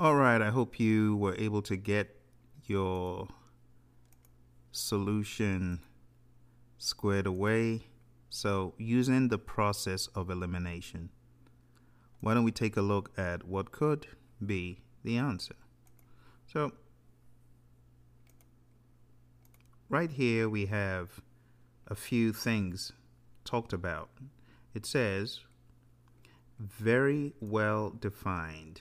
All 0.00 0.14
right, 0.14 0.40
I 0.40 0.48
hope 0.48 0.80
you 0.80 1.14
were 1.16 1.34
able 1.34 1.60
to 1.60 1.76
get 1.76 2.16
your 2.64 3.28
solution 4.72 5.80
squared 6.78 7.26
away. 7.26 7.82
So, 8.30 8.72
using 8.78 9.28
the 9.28 9.36
process 9.36 10.06
of 10.14 10.30
elimination, 10.30 11.10
why 12.22 12.32
don't 12.32 12.44
we 12.44 12.50
take 12.50 12.78
a 12.78 12.80
look 12.80 13.10
at 13.18 13.46
what 13.46 13.72
could 13.72 14.06
be 14.46 14.80
the 15.04 15.18
answer? 15.18 15.56
So, 16.50 16.72
right 19.90 20.10
here 20.10 20.48
we 20.48 20.64
have 20.64 21.20
a 21.86 21.94
few 21.94 22.32
things 22.32 22.92
talked 23.44 23.74
about. 23.74 24.08
It 24.72 24.86
says, 24.86 25.40
very 26.58 27.34
well 27.38 27.90
defined 27.90 28.80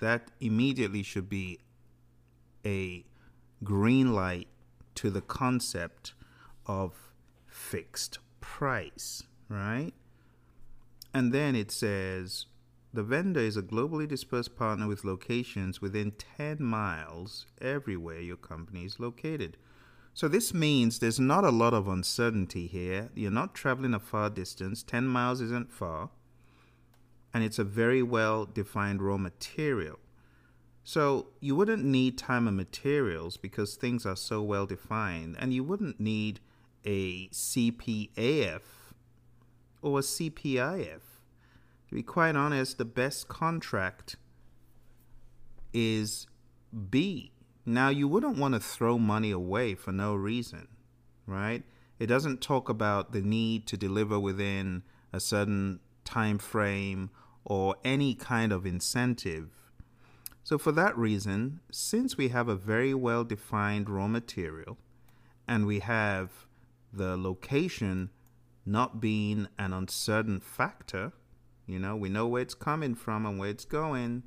that 0.00 0.30
immediately 0.40 1.02
should 1.02 1.28
be 1.28 1.60
a 2.64 3.04
green 3.62 4.12
light 4.12 4.48
to 4.94 5.10
the 5.10 5.20
concept 5.20 6.14
of 6.66 6.92
fixed 7.46 8.18
price, 8.40 9.24
right? 9.48 9.92
And 11.12 11.32
then 11.32 11.54
it 11.54 11.70
says 11.70 12.46
the 12.92 13.02
vendor 13.02 13.40
is 13.40 13.56
a 13.56 13.62
globally 13.62 14.06
dispersed 14.06 14.56
partner 14.56 14.86
with 14.86 15.04
locations 15.04 15.80
within 15.80 16.12
10 16.36 16.62
miles 16.62 17.46
everywhere 17.60 18.20
your 18.20 18.36
company 18.36 18.84
is 18.84 19.00
located. 19.00 19.56
So 20.12 20.28
this 20.28 20.54
means 20.54 20.98
there's 20.98 21.18
not 21.18 21.44
a 21.44 21.50
lot 21.50 21.74
of 21.74 21.88
uncertainty 21.88 22.68
here. 22.68 23.10
You're 23.14 23.32
not 23.32 23.54
traveling 23.54 23.94
a 23.94 24.00
far 24.00 24.30
distance, 24.30 24.82
10 24.84 25.06
miles 25.08 25.40
isn't 25.40 25.72
far 25.72 26.10
and 27.34 27.42
it's 27.42 27.58
a 27.58 27.64
very 27.64 28.02
well 28.02 28.46
defined 28.46 29.02
raw 29.02 29.18
material. 29.18 29.98
So 30.84 31.28
you 31.40 31.56
wouldn't 31.56 31.84
need 31.84 32.16
time 32.16 32.46
and 32.46 32.56
materials 32.56 33.36
because 33.36 33.74
things 33.74 34.06
are 34.06 34.16
so 34.16 34.40
well 34.42 34.66
defined, 34.66 35.36
and 35.40 35.52
you 35.52 35.64
wouldn't 35.64 35.98
need 35.98 36.40
a 36.84 37.28
CPAF 37.28 38.60
or 39.82 39.98
a 39.98 40.02
CPIF. 40.02 41.00
To 41.88 41.94
be 41.94 42.02
quite 42.02 42.36
honest, 42.36 42.78
the 42.78 42.84
best 42.84 43.28
contract 43.28 44.16
is 45.72 46.26
B. 46.90 47.32
Now, 47.66 47.88
you 47.88 48.06
wouldn't 48.06 48.38
want 48.38 48.54
to 48.54 48.60
throw 48.60 48.98
money 48.98 49.30
away 49.30 49.74
for 49.74 49.90
no 49.90 50.14
reason, 50.14 50.68
right? 51.26 51.62
It 51.98 52.06
doesn't 52.06 52.42
talk 52.42 52.68
about 52.68 53.12
the 53.12 53.22
need 53.22 53.66
to 53.68 53.76
deliver 53.76 54.20
within 54.20 54.82
a 55.12 55.20
certain 55.20 55.80
time 56.04 56.38
frame 56.38 57.10
or 57.44 57.76
any 57.84 58.14
kind 58.14 58.52
of 58.52 58.66
incentive. 58.66 59.50
So, 60.42 60.58
for 60.58 60.72
that 60.72 60.96
reason, 60.96 61.60
since 61.70 62.16
we 62.16 62.28
have 62.28 62.48
a 62.48 62.56
very 62.56 62.94
well 62.94 63.24
defined 63.24 63.88
raw 63.88 64.08
material 64.08 64.78
and 65.48 65.66
we 65.66 65.80
have 65.80 66.46
the 66.92 67.16
location 67.16 68.10
not 68.66 69.00
being 69.00 69.48
an 69.58 69.72
uncertain 69.72 70.40
factor, 70.40 71.12
you 71.66 71.78
know, 71.78 71.96
we 71.96 72.08
know 72.08 72.26
where 72.26 72.42
it's 72.42 72.54
coming 72.54 72.94
from 72.94 73.24
and 73.24 73.38
where 73.38 73.50
it's 73.50 73.64
going. 73.64 74.22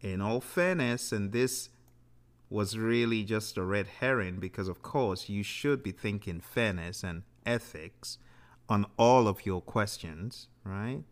In 0.00 0.20
all 0.20 0.40
fairness, 0.40 1.12
and 1.12 1.32
this 1.32 1.70
was 2.50 2.76
really 2.76 3.24
just 3.24 3.56
a 3.56 3.62
red 3.62 3.86
herring 4.00 4.38
because, 4.38 4.68
of 4.68 4.82
course, 4.82 5.30
you 5.30 5.42
should 5.42 5.82
be 5.82 5.92
thinking 5.92 6.40
fairness 6.40 7.02
and 7.02 7.22
ethics 7.46 8.18
on 8.68 8.86
all 8.98 9.26
of 9.26 9.46
your 9.46 9.62
questions, 9.62 10.48
right? 10.64 11.02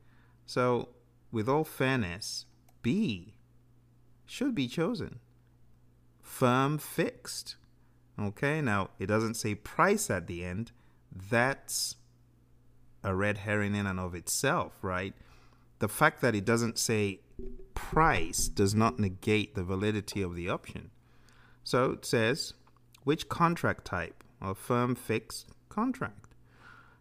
So, 0.45 0.91
with 1.33 1.49
all 1.49 1.65
fairness, 1.65 2.45
B 2.83 3.35
should 4.27 4.55
be 4.55 4.69
chosen. 4.69 5.19
Firm 6.21 6.79
fixed. 6.79 7.57
Okay, 8.21 8.61
now 8.61 8.91
it 8.99 9.07
doesn't 9.07 9.35
say 9.35 9.55
price 9.55 10.11
at 10.11 10.27
the 10.27 10.45
end. 10.45 10.71
That's 11.11 11.97
a 13.03 13.15
red 13.15 13.39
herring 13.39 13.75
in 13.75 13.87
and 13.87 13.99
of 13.99 14.15
itself, 14.15 14.73
right? 14.83 15.15
The 15.81 15.89
fact 15.89 16.21
that 16.21 16.35
it 16.35 16.45
doesn't 16.45 16.79
say 16.79 17.21
price 17.75 18.47
does 18.49 18.75
not 18.75 19.01
negate 19.01 19.55
the 19.55 19.65
validity 19.65 20.23
of 20.23 20.37
the 20.37 20.49
option. 20.49 20.91
So 21.65 21.93
it 21.93 22.05
says 22.05 22.55
Which 23.05 23.29
contract 23.29 23.85
type 23.85 24.23
or 24.41 24.55
firm 24.55 24.95
fixed 24.95 25.49
contract? 25.69 26.35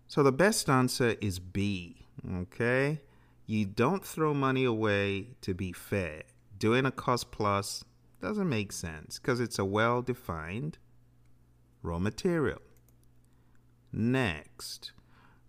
So 0.07 0.23
the 0.23 0.31
best 0.31 0.69
answer 0.69 1.15
is 1.21 1.39
B. 1.39 2.07
Okay? 2.33 3.01
You 3.45 3.65
don't 3.65 4.05
throw 4.05 4.33
money 4.33 4.63
away 4.63 5.35
to 5.41 5.53
be 5.53 5.71
fair. 5.71 6.23
Doing 6.57 6.85
a 6.85 6.91
cost 6.91 7.31
plus 7.31 7.83
doesn't 8.21 8.47
make 8.47 8.71
sense 8.71 9.19
because 9.19 9.39
it's 9.39 9.59
a 9.59 9.65
well 9.65 10.01
defined 10.01 10.77
raw 11.81 11.99
material. 11.99 12.61
Next, 13.91 14.91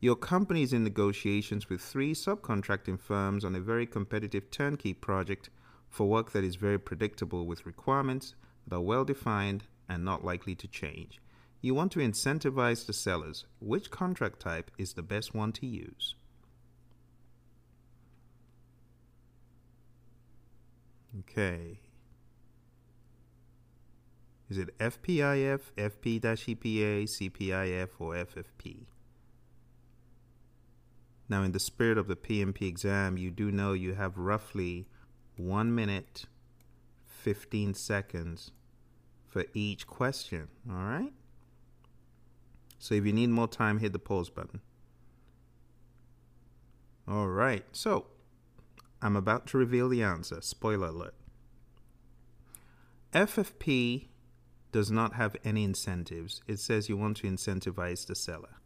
your 0.00 0.16
company 0.16 0.62
is 0.62 0.72
in 0.72 0.82
negotiations 0.82 1.68
with 1.68 1.80
three 1.80 2.14
subcontracting 2.14 2.98
firms 2.98 3.44
on 3.44 3.54
a 3.54 3.60
very 3.60 3.86
competitive 3.86 4.50
turnkey 4.50 4.94
project 4.94 5.50
for 5.88 6.08
work 6.08 6.32
that 6.32 6.42
is 6.42 6.56
very 6.56 6.78
predictable 6.78 7.46
with 7.46 7.66
requirements 7.66 8.34
that 8.66 8.76
are 8.76 8.80
well 8.80 9.04
defined 9.04 9.64
and 9.88 10.04
not 10.04 10.24
likely 10.24 10.54
to 10.56 10.66
change. 10.66 11.20
You 11.60 11.74
want 11.74 11.92
to 11.92 12.00
incentivize 12.00 12.86
the 12.86 12.92
sellers. 12.92 13.44
Which 13.60 13.90
contract 13.90 14.40
type 14.40 14.70
is 14.78 14.94
the 14.94 15.02
best 15.02 15.34
one 15.34 15.52
to 15.52 15.66
use? 15.66 16.16
Okay. 21.20 21.80
Is 24.48 24.58
it 24.58 24.76
FPIF, 24.78 25.60
FP-EPA, 25.76 27.04
CPIF, 27.04 27.88
or 27.98 28.14
FFP? 28.14 28.86
Now, 31.28 31.42
in 31.42 31.52
the 31.52 31.60
spirit 31.60 31.96
of 31.96 32.08
the 32.08 32.16
PMP 32.16 32.62
exam, 32.62 33.16
you 33.16 33.30
do 33.30 33.50
know 33.50 33.72
you 33.72 33.94
have 33.94 34.18
roughly 34.18 34.88
1 35.36 35.74
minute 35.74 36.26
15 37.06 37.72
seconds 37.74 38.50
for 39.26 39.44
each 39.54 39.86
question, 39.86 40.48
all 40.68 40.76
right? 40.76 41.12
So 42.78 42.94
if 42.94 43.06
you 43.06 43.12
need 43.12 43.30
more 43.30 43.48
time, 43.48 43.78
hit 43.78 43.94
the 43.94 43.98
pause 43.98 44.28
button. 44.28 44.60
All 47.08 47.28
right, 47.28 47.64
so 47.72 48.06
I'm 49.02 49.16
about 49.16 49.46
to 49.48 49.58
reveal 49.58 49.88
the 49.88 50.02
answer. 50.02 50.40
Spoiler 50.40 50.88
alert. 50.88 51.14
FFP 53.12 54.06
does 54.70 54.90
not 54.90 55.14
have 55.14 55.36
any 55.44 55.64
incentives. 55.64 56.40
It 56.46 56.60
says 56.60 56.88
you 56.88 56.96
want 56.96 57.18
to 57.18 57.26
incentivize 57.26 58.06
the 58.06 58.14
seller. 58.14 58.56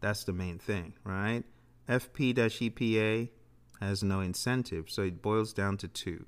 That's 0.00 0.24
the 0.24 0.32
main 0.32 0.58
thing, 0.58 0.94
right? 1.04 1.44
FP 1.88 2.34
EPA 2.34 3.30
has 3.80 4.02
no 4.02 4.20
incentive, 4.20 4.90
so 4.90 5.02
it 5.02 5.22
boils 5.22 5.52
down 5.52 5.76
to 5.78 5.88
two. 5.88 6.26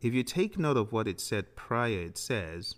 If 0.00 0.14
you 0.14 0.22
take 0.22 0.58
note 0.58 0.76
of 0.76 0.92
what 0.92 1.08
it 1.08 1.20
said 1.20 1.54
prior, 1.54 2.00
it 2.00 2.18
says, 2.18 2.74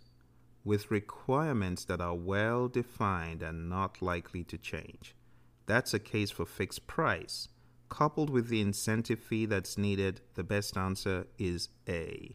with 0.65 0.91
requirements 0.91 1.85
that 1.85 2.01
are 2.01 2.15
well 2.15 2.69
defined 2.69 3.43
and 3.43 3.69
not 3.69 4.03
likely 4.03 4.45
to 4.45 4.59
change. 4.59 5.15
That's 5.67 5.95
a 5.95 5.99
case 5.99 6.31
for 6.31 6.45
fixed 6.45 6.87
price. 6.87 7.49
Coupled 7.91 8.31
with 8.31 8.49
the 8.49 8.61
incentive 8.61 9.19
fee 9.19 9.45
that's 9.45 9.77
needed, 9.77 10.23
the 10.35 10.45
best 10.45 10.77
answer 10.77 11.27
is 11.39 11.69
A. 11.89 12.35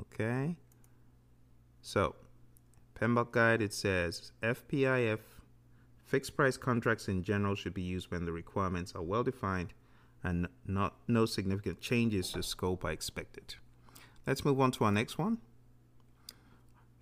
Okay. 0.00 0.56
So, 1.80 2.14
PMBOK 3.00 3.32
guide 3.32 3.62
it 3.62 3.72
says 3.72 4.32
FPIF 4.42 5.20
fixed 6.04 6.36
price 6.36 6.56
contracts 6.56 7.08
in 7.08 7.22
general 7.22 7.54
should 7.54 7.72
be 7.72 7.82
used 7.82 8.10
when 8.10 8.26
the 8.26 8.32
requirements 8.32 8.92
are 8.94 9.02
well 9.02 9.24
defined 9.24 9.72
and 10.22 10.46
not 10.66 10.94
no 11.08 11.24
significant 11.24 11.80
changes 11.80 12.30
to 12.32 12.42
scope 12.42 12.84
are 12.84 12.90
expected. 12.92 13.54
Let's 14.26 14.44
move 14.44 14.60
on 14.60 14.72
to 14.72 14.84
our 14.84 14.92
next 14.92 15.16
one. 15.16 15.38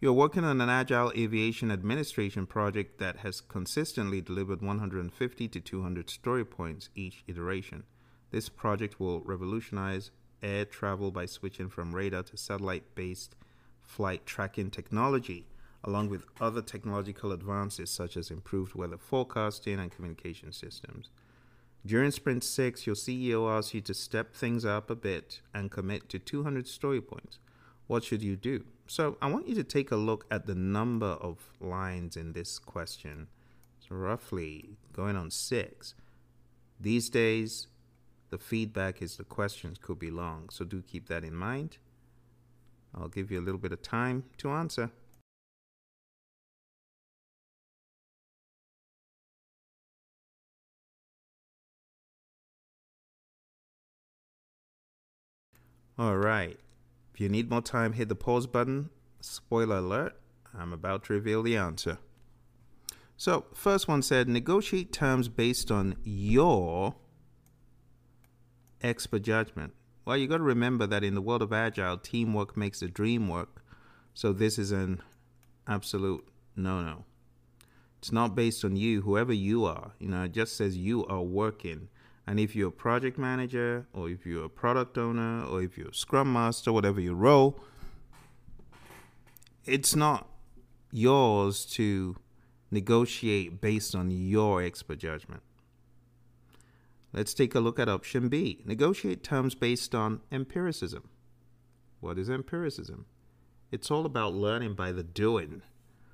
You're 0.03 0.15
working 0.15 0.45
on 0.45 0.63
an 0.63 0.71
agile 0.71 1.13
aviation 1.15 1.71
administration 1.71 2.47
project 2.47 2.99
that 3.01 3.19
has 3.19 3.43
consistently 3.43 4.23
delivered 4.23 4.63
150 4.63 5.49
to 5.49 5.61
200 5.61 6.09
story 6.09 6.43
points 6.43 6.89
each 6.95 7.23
iteration. 7.27 7.85
This 8.31 8.49
project 8.49 8.99
will 8.99 9.21
revolutionize 9.21 10.11
air 10.43 10.65
travel 10.65 11.11
by 11.11 11.27
switching 11.27 11.69
from 11.69 11.95
radar 11.95 12.23
to 12.23 12.39
satellite 12.39 12.95
based 12.95 13.37
flight 13.83 14.25
tracking 14.25 14.71
technology, 14.71 15.45
along 15.85 16.09
with 16.09 16.25
other 16.41 16.63
technological 16.63 17.31
advances 17.31 17.91
such 17.91 18.17
as 18.17 18.31
improved 18.31 18.75
weather 18.75 18.97
forecasting 18.97 19.79
and 19.79 19.93
communication 19.93 20.51
systems. 20.51 21.11
During 21.85 22.11
Sprint 22.11 22.43
6, 22.43 22.87
your 22.87 22.97
CEO 22.97 23.55
asks 23.55 23.75
you 23.75 23.83
to 23.83 23.93
step 23.93 24.33
things 24.33 24.65
up 24.65 24.89
a 24.89 24.95
bit 24.95 25.43
and 25.53 25.71
commit 25.71 26.09
to 26.09 26.19
200 26.19 26.67
story 26.67 27.03
points. 27.03 27.39
What 27.91 28.05
should 28.05 28.23
you 28.23 28.37
do? 28.37 28.67
So, 28.87 29.17
I 29.21 29.29
want 29.29 29.49
you 29.49 29.57
to 29.57 29.65
take 29.65 29.91
a 29.91 29.97
look 29.97 30.25
at 30.31 30.47
the 30.47 30.55
number 30.55 31.15
of 31.29 31.51
lines 31.61 32.17
in 32.17 32.35
this 32.35 32.57
question. 32.61 33.27
So, 33.81 33.97
roughly 33.97 34.77
going 34.93 35.17
on 35.17 35.33
six. 35.33 35.97
These 36.79 37.11
days, 37.11 37.67
the 38.29 38.39
feedback 38.39 39.03
is 39.03 39.17
the 39.17 39.25
questions 39.25 39.77
could 39.83 39.99
be 39.99 40.13
long, 40.13 40.51
so 40.51 40.65
do 40.65 40.83
keep 40.83 41.09
that 41.09 41.25
in 41.25 41.35
mind. 41.35 41.79
I'll 42.95 43.09
give 43.09 43.33
you 43.33 43.41
a 43.41 43.43
little 43.43 43.59
bit 43.59 43.73
of 43.73 43.83
time 43.83 44.23
to 44.39 44.51
answer. 44.51 44.93
All 55.99 56.17
right. 56.17 56.57
You 57.21 57.29
need 57.29 57.51
more 57.51 57.61
time, 57.61 57.93
hit 57.93 58.09
the 58.09 58.15
pause 58.15 58.47
button. 58.47 58.89
Spoiler 59.21 59.77
alert, 59.77 60.19
I'm 60.59 60.73
about 60.73 61.05
to 61.05 61.13
reveal 61.13 61.43
the 61.43 61.55
answer. 61.55 61.99
So, 63.19 63.45
first 63.53 63.87
one 63.87 64.01
said 64.01 64.27
negotiate 64.27 64.91
terms 64.91 65.29
based 65.29 65.71
on 65.71 65.97
your 66.03 66.95
expert 68.81 69.21
judgment. 69.21 69.75
Well, 70.07 70.17
you 70.17 70.29
got 70.29 70.39
to 70.39 70.43
remember 70.43 70.87
that 70.87 71.05
in 71.05 71.15
the 71.15 71.21
world 71.21 71.43
of 71.43 71.53
agile, 71.53 71.99
teamwork 71.99 72.57
makes 72.57 72.81
the 72.81 72.89
dream 72.89 73.29
work. 73.29 73.63
So 74.15 74.33
this 74.33 74.59
is 74.59 74.73
an 74.73 75.03
absolute 75.69 76.27
no-no. 76.57 77.05
It's 77.99 78.13
not 78.13 78.35
based 78.35 78.65
on 78.65 78.77
you, 78.77 79.03
whoever 79.03 79.35
you 79.35 79.67
are. 79.67 79.93
You 79.99 80.09
know, 80.09 80.23
it 80.23 80.33
just 80.33 80.57
says 80.57 80.79
you 80.79 81.05
are 81.05 81.21
working. 81.21 81.91
And 82.27 82.39
if 82.39 82.55
you're 82.55 82.69
a 82.69 82.73
project 82.73 83.19
manager, 83.19 83.87
or 83.93 84.09
if 84.09 84.25
you're 84.25 84.45
a 84.45 84.49
product 84.49 84.99
owner, 84.99 85.45
or 85.45 85.63
if 85.63 85.77
you're 85.77 85.89
a 85.89 85.95
scrum 85.95 86.33
master, 86.33 86.73
whatever 86.73 87.01
your 87.01 87.15
role, 87.15 87.61
it's 89.65 89.97
not 89.97 90.29
yours 90.93 91.65
to 91.65 92.17
negotiate 92.71 93.61
based 93.61 93.95
on 93.95 94.11
your 94.11 94.63
expert 94.63 94.99
judgment. 94.99 95.43
Let's 97.13 97.35
take 97.35 97.55
a 97.55 97.61
look 97.61 97.79
at 97.79 97.89
option 97.89 98.29
B 98.29 98.63
negotiate 98.65 99.25
terms 99.25 99.55
based 99.55 99.95
on 99.95 100.21
empiricism. 100.31 101.09
What 102.01 102.19
is 102.19 102.31
empiricism? 102.31 103.07
It's 103.73 103.91
all 103.91 104.07
about 104.07 104.35
learning 104.35 104.75
by 104.75 104.93
the 104.93 105.03
doing. 105.03 105.63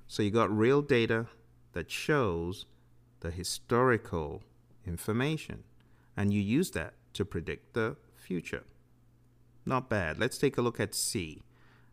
So 0.07 0.23
you 0.23 0.31
got 0.31 0.55
real 0.55 0.81
data 0.81 1.27
that 1.73 1.91
shows 1.91 2.65
the 3.19 3.31
historical 3.31 4.43
information, 4.85 5.63
and 6.17 6.33
you 6.33 6.41
use 6.41 6.71
that 6.71 6.95
to 7.13 7.23
predict 7.23 7.73
the 7.73 7.95
future. 8.15 8.63
Not 9.65 9.89
bad. 9.89 10.19
Let's 10.19 10.37
take 10.37 10.57
a 10.57 10.61
look 10.61 10.79
at 10.79 10.95
C. 10.95 11.43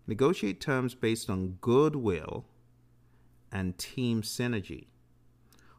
Negotiate 0.06 0.60
terms 0.60 0.94
based 0.94 1.30
on 1.30 1.58
goodwill 1.60 2.46
and 3.52 3.78
team 3.78 4.22
synergy. 4.22 4.86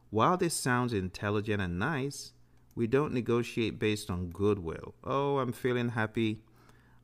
While 0.10 0.38
this 0.38 0.53
sounds 0.53 0.93
intelligent 0.93 1.62
and 1.62 1.79
nice, 1.79 2.34
we 2.75 2.88
don't 2.88 3.13
negotiate 3.13 3.79
based 3.79 4.10
on 4.10 4.29
goodwill. 4.29 4.93
Oh, 5.03 5.39
I'm 5.39 5.51
feeling 5.51 5.89
happy. 5.89 6.41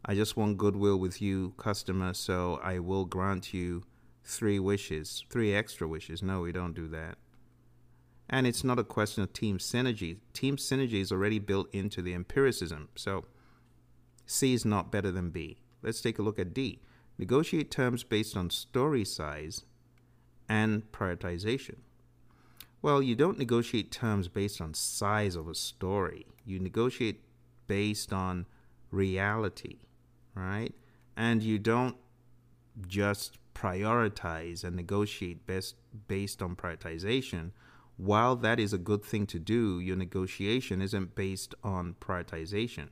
I 0.05 0.15
just 0.15 0.35
want 0.35 0.57
goodwill 0.57 0.97
with 0.97 1.21
you, 1.21 1.53
customer, 1.57 2.13
so 2.13 2.59
I 2.63 2.79
will 2.79 3.05
grant 3.05 3.53
you 3.53 3.83
three 4.23 4.59
wishes, 4.59 5.23
three 5.29 5.53
extra 5.53 5.87
wishes. 5.87 6.21
No, 6.21 6.41
we 6.41 6.51
don't 6.51 6.73
do 6.73 6.87
that. 6.89 7.17
And 8.31 8.47
it's 8.47 8.63
not 8.63 8.79
a 8.79 8.83
question 8.85 9.21
of 9.21 9.33
team 9.33 9.57
synergy. 9.57 10.17
Team 10.33 10.55
synergy 10.55 11.01
is 11.01 11.11
already 11.11 11.37
built 11.37 11.67
into 11.73 12.01
the 12.01 12.13
empiricism. 12.13 12.87
So 12.95 13.25
C 14.25 14.53
is 14.53 14.63
not 14.63 14.91
better 14.91 15.11
than 15.11 15.31
B. 15.31 15.59
Let's 15.83 16.01
take 16.01 16.17
a 16.17 16.21
look 16.21 16.39
at 16.39 16.53
D. 16.53 16.79
Negotiate 17.17 17.69
terms 17.69 18.03
based 18.03 18.37
on 18.37 18.49
story 18.49 19.03
size 19.03 19.65
and 20.47 20.89
prioritization. 20.93 21.79
Well, 22.81 23.03
you 23.03 23.15
don't 23.15 23.37
negotiate 23.37 23.91
terms 23.91 24.27
based 24.27 24.61
on 24.61 24.73
size 24.73 25.35
of 25.35 25.47
a 25.47 25.53
story. 25.53 26.25
You 26.45 26.59
negotiate 26.59 27.23
based 27.67 28.11
on 28.11 28.47
reality, 28.89 29.79
right? 30.33 30.73
And 31.15 31.43
you 31.43 31.59
don't 31.59 31.97
just 32.87 33.37
prioritize 33.53 34.63
and 34.63 34.75
negotiate 34.75 35.45
best 35.45 35.75
based 36.07 36.41
on 36.41 36.55
prioritization. 36.55 37.51
While 38.01 38.35
that 38.37 38.59
is 38.59 38.73
a 38.73 38.79
good 38.79 39.03
thing 39.03 39.27
to 39.27 39.37
do, 39.37 39.79
your 39.79 39.95
negotiation 39.95 40.81
isn't 40.81 41.13
based 41.13 41.53
on 41.63 41.97
prioritization. 42.01 42.87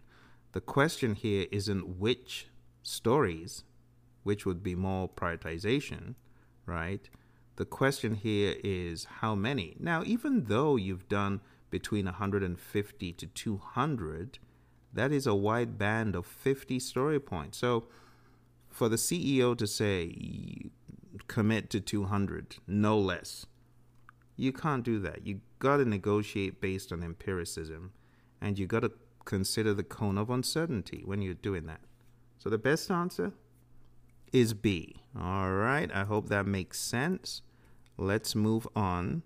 The 0.51 0.61
question 0.61 1.15
here 1.15 1.47
isn't 1.51 1.97
which 1.97 2.45
stories, 2.83 3.63
which 4.21 4.45
would 4.45 4.61
be 4.61 4.75
more 4.75 5.09
prioritization, 5.09 6.13
right? 6.67 7.09
The 7.55 7.65
question 7.65 8.13
here 8.13 8.53
is 8.63 9.05
how 9.21 9.33
many? 9.33 9.75
Now, 9.79 10.03
even 10.05 10.43
though 10.43 10.75
you've 10.75 11.09
done 11.09 11.41
between 11.71 12.05
150 12.05 13.13
to 13.13 13.25
200, 13.25 14.37
that 14.93 15.11
is 15.11 15.25
a 15.25 15.33
wide 15.33 15.79
band 15.79 16.15
of 16.15 16.27
50 16.27 16.77
story 16.77 17.19
points. 17.19 17.57
So, 17.57 17.85
for 18.69 18.87
the 18.89 18.95
CEO 18.95 19.57
to 19.57 19.65
say 19.65 20.69
commit 21.25 21.71
to 21.71 21.81
200, 21.81 22.57
no 22.67 22.99
less, 22.99 23.47
you 24.39 24.53
can't 24.53 24.83
do 24.83 24.99
that. 24.99 25.25
You 25.25 25.41
got 25.59 25.77
to 25.77 25.85
negotiate 25.85 26.61
based 26.61 26.91
on 26.91 27.03
empiricism 27.03 27.91
and 28.41 28.57
you 28.57 28.67
got 28.67 28.81
to 28.81 28.91
consider 29.25 29.73
the 29.73 29.83
cone 29.83 30.17
of 30.17 30.29
uncertainty 30.29 31.03
when 31.05 31.21
you're 31.21 31.33
doing 31.33 31.65
that. 31.65 31.81
So 32.37 32.49
the 32.49 32.57
best 32.57 32.89
answer 32.89 33.33
is 34.31 34.53
B. 34.53 34.95
All 35.19 35.51
right, 35.51 35.91
I 35.93 36.05
hope 36.05 36.29
that 36.29 36.45
makes 36.45 36.79
sense. 36.79 37.41
Let's 37.97 38.33
move 38.33 38.67
on 38.75 39.23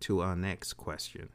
to 0.00 0.20
our 0.20 0.36
next 0.36 0.74
question. 0.74 1.30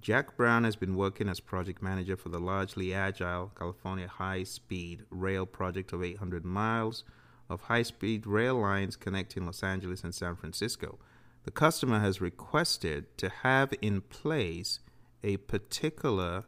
Jack 0.00 0.36
Brown 0.36 0.62
has 0.62 0.76
been 0.76 0.94
working 0.94 1.28
as 1.28 1.40
project 1.40 1.82
manager 1.82 2.16
for 2.16 2.28
the 2.28 2.38
largely 2.38 2.94
agile 2.94 3.50
California 3.58 4.06
high 4.06 4.44
speed 4.44 5.02
rail 5.10 5.44
project 5.44 5.92
of 5.92 6.04
800 6.04 6.44
miles 6.44 7.02
of 7.48 7.62
high 7.62 7.82
speed 7.82 8.26
rail 8.26 8.60
lines 8.60 8.96
connecting 8.96 9.46
Los 9.46 9.62
Angeles 9.62 10.04
and 10.04 10.14
San 10.14 10.36
Francisco. 10.36 10.98
The 11.44 11.50
customer 11.50 12.00
has 12.00 12.20
requested 12.20 13.16
to 13.18 13.28
have 13.28 13.72
in 13.80 14.00
place 14.00 14.80
a 15.22 15.36
particular 15.38 16.44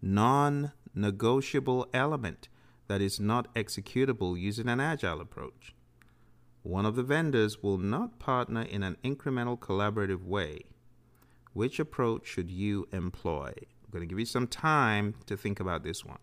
non 0.00 0.72
negotiable 0.94 1.86
element 1.92 2.48
that 2.86 3.00
is 3.00 3.20
not 3.20 3.52
executable 3.54 4.38
using 4.38 4.68
an 4.68 4.80
agile 4.80 5.20
approach. 5.20 5.74
One 6.62 6.86
of 6.86 6.96
the 6.96 7.02
vendors 7.02 7.62
will 7.62 7.78
not 7.78 8.18
partner 8.18 8.62
in 8.62 8.82
an 8.82 8.96
incremental 9.04 9.58
collaborative 9.58 10.24
way 10.24 10.62
which 11.58 11.80
approach 11.80 12.24
should 12.24 12.50
you 12.52 12.86
employ? 12.92 13.52
I'm 13.56 13.90
going 13.90 14.02
to 14.02 14.06
give 14.06 14.20
you 14.20 14.26
some 14.26 14.46
time 14.46 15.14
to 15.26 15.36
think 15.36 15.58
about 15.58 15.82
this 15.82 16.04
one. 16.04 16.18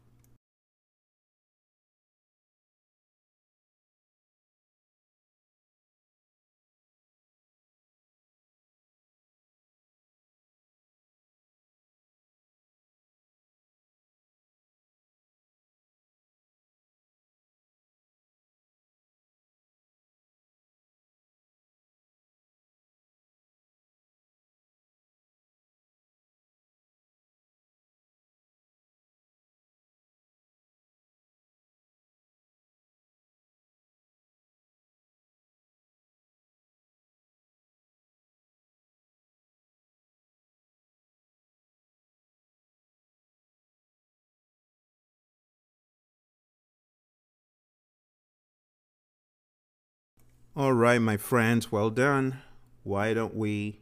All 50.58 50.72
right, 50.72 51.00
my 51.02 51.18
friends, 51.18 51.70
well 51.70 51.90
done. 51.90 52.40
Why 52.84 53.14
don't 53.14 53.36
we 53.36 53.82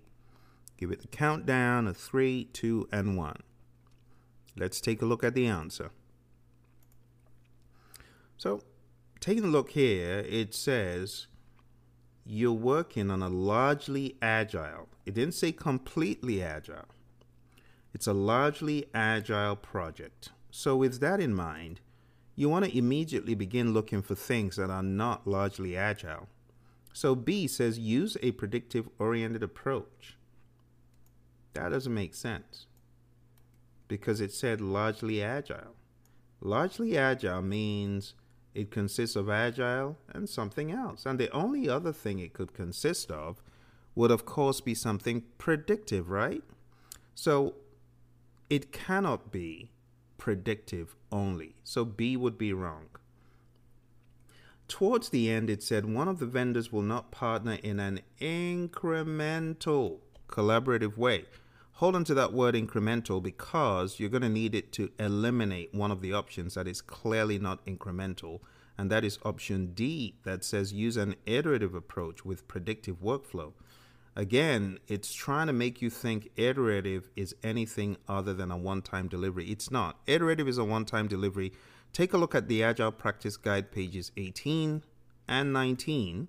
give 0.76 0.90
it 0.90 1.02
the 1.02 1.08
countdown 1.08 1.86
of 1.86 1.96
three, 1.96 2.46
two, 2.46 2.88
and 2.92 3.16
one? 3.16 3.44
Let's 4.58 4.82
take 4.82 5.00
a 5.00 5.06
look 5.06 5.24
at 5.24 5.36
the 5.36 5.46
answer. 5.46 5.92
So, 8.38 8.64
taking 9.20 9.44
a 9.44 9.50
look 9.50 9.70
here, 9.70 10.26
it 10.28 10.56
says 10.56 11.28
you're 12.26 12.52
working 12.52 13.12
on 13.12 13.22
a 13.22 13.30
largely 13.30 14.16
agile. 14.20 14.90
It 15.06 15.14
didn't 15.14 15.36
say 15.36 15.52
completely 15.52 16.42
agile. 16.42 16.88
It's 17.94 18.08
a 18.08 18.14
largely 18.14 18.88
agile 18.96 19.58
project. 19.58 20.30
So, 20.50 20.78
with 20.78 21.02
that 21.02 21.20
in 21.20 21.36
mind, 21.36 21.82
you 22.36 22.50
want 22.50 22.66
to 22.66 22.76
immediately 22.76 23.36
begin 23.36 23.76
looking 23.76 24.02
for 24.02 24.16
things 24.16 24.56
that 24.56 24.72
are 24.72 24.82
not 24.82 25.28
largely 25.28 25.78
agile 25.78 26.30
so 26.94 27.16
B 27.16 27.48
says 27.48 27.80
use 27.80 28.16
a 28.22 28.32
predictive 28.32 28.88
oriented 29.00 29.44
approach. 29.44 30.16
That 31.54 31.70
doesn't 31.70 31.94
make 31.94 32.14
sense 32.16 32.68
because 33.88 34.22
it 34.22 34.32
said 34.32 34.62
largely 34.62 35.22
agile. 35.22 35.76
Largely 36.40 36.98
agile 36.98 37.42
means 37.42 38.14
it 38.54 38.72
consists 38.72 39.16
of 39.16 39.30
agile 39.30 39.98
and 40.14 40.30
something 40.30 40.72
else. 40.72 41.06
And 41.06 41.20
the 41.20 41.32
only 41.32 41.68
other 41.68 41.92
thing 41.94 42.20
it 42.20 42.34
could 42.34 42.54
consist 42.54 43.12
of 43.12 43.42
would, 43.96 44.12
of 44.12 44.26
course, 44.26 44.62
be 44.62 44.76
something 44.76 45.24
predictive, 45.38 46.10
right? 46.10 46.44
So 47.16 47.56
it 48.50 48.72
cannot 48.72 49.32
be 49.32 49.72
predictive 50.18 50.96
only. 51.12 51.56
So 51.64 51.86
B 51.86 52.16
would 52.18 52.38
be 52.38 52.54
wrong. 52.54 52.86
Towards 54.68 55.10
the 55.10 55.30
end, 55.30 55.50
it 55.50 55.62
said 55.62 55.86
one 55.86 56.08
of 56.08 56.20
the 56.20 56.26
vendors 56.26 56.72
will 56.72 56.82
not 56.82 57.12
partner 57.12 57.58
in 57.64 57.80
an 57.80 58.02
incremental 58.20 60.00
collaborative 60.28 60.98
way. 60.98 61.26
Hold 61.78 61.96
on 61.96 62.04
to 62.06 62.14
that 62.14 62.34
word 62.34 62.56
incremental 62.56 63.22
because 63.22 64.00
you're 64.00 64.10
going 64.10 64.22
to 64.22 64.30
need 64.30 64.56
it 64.56 64.72
to 64.74 64.92
eliminate 65.00 65.74
one 65.74 65.92
of 65.92 66.02
the 66.02 66.14
options 66.14 66.54
that 66.54 66.68
is 66.68 66.82
clearly 66.82 67.40
not 67.40 67.66
incremental, 67.66 68.40
and 68.78 68.90
that 68.90 69.04
is 69.04 69.20
option 69.26 69.74
D 69.74 70.16
that 70.24 70.44
says 70.44 70.72
use 70.72 70.98
an 70.98 71.16
iterative 71.26 71.76
approach 71.76 72.24
with 72.24 72.48
predictive 72.48 73.02
workflow. 73.02 73.54
Again, 74.16 74.78
it's 74.88 75.14
trying 75.14 75.48
to 75.48 75.54
make 75.54 75.82
you 75.82 75.90
think 75.90 76.30
iterative 76.36 77.10
is 77.16 77.36
anything 77.44 77.98
other 78.08 78.34
than 78.34 78.52
a 78.52 78.58
one 78.58 78.84
time 78.84 79.08
delivery. 79.08 79.50
It's 79.50 79.72
not. 79.72 80.00
Iterative 80.06 80.48
is 80.48 80.60
a 80.60 80.64
one 80.64 80.86
time 80.86 81.08
delivery 81.08 81.52
Take 81.94 82.12
a 82.12 82.18
look 82.18 82.34
at 82.34 82.48
the 82.48 82.64
Agile 82.64 82.92
Practice 82.92 83.38
Guide 83.38 83.72
pages 83.72 84.12
18 84.18 84.84
and 85.28 85.54
19, 85.54 86.28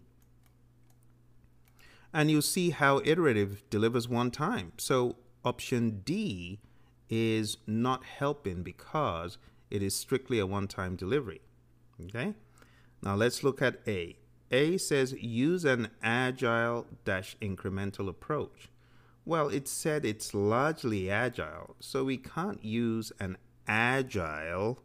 and 2.13 2.31
you'll 2.31 2.43
see 2.43 2.69
how 2.69 3.01
iterative 3.03 3.63
delivers 3.71 4.07
one 4.07 4.31
time. 4.31 4.73
So, 4.77 5.17
option 5.43 6.03
D 6.05 6.61
is 7.09 7.57
not 7.67 8.05
helping 8.05 8.63
because 8.63 9.39
it 9.71 9.83
is 9.83 9.95
strictly 9.95 10.39
a 10.39 10.47
one 10.47 10.69
time 10.69 10.97
delivery. 10.97 11.41
Okay? 11.99 12.35
Now, 13.03 13.15
let's 13.15 13.43
look 13.43 13.63
at 13.63 13.81
A. 13.87 14.17
A 14.51 14.77
says 14.77 15.13
use 15.15 15.65
an 15.65 15.89
agile 16.03 16.87
dash 17.07 17.39
incremental 17.41 18.09
approach. 18.09 18.69
Well, 19.25 19.49
it 19.49 19.67
said 19.67 20.05
it's 20.05 20.35
largely 20.35 21.11
agile, 21.11 21.75
so 21.81 22.05
we 22.05 22.19
can't 22.19 22.63
use 22.63 23.13
an 23.19 23.39
agile 23.67 24.79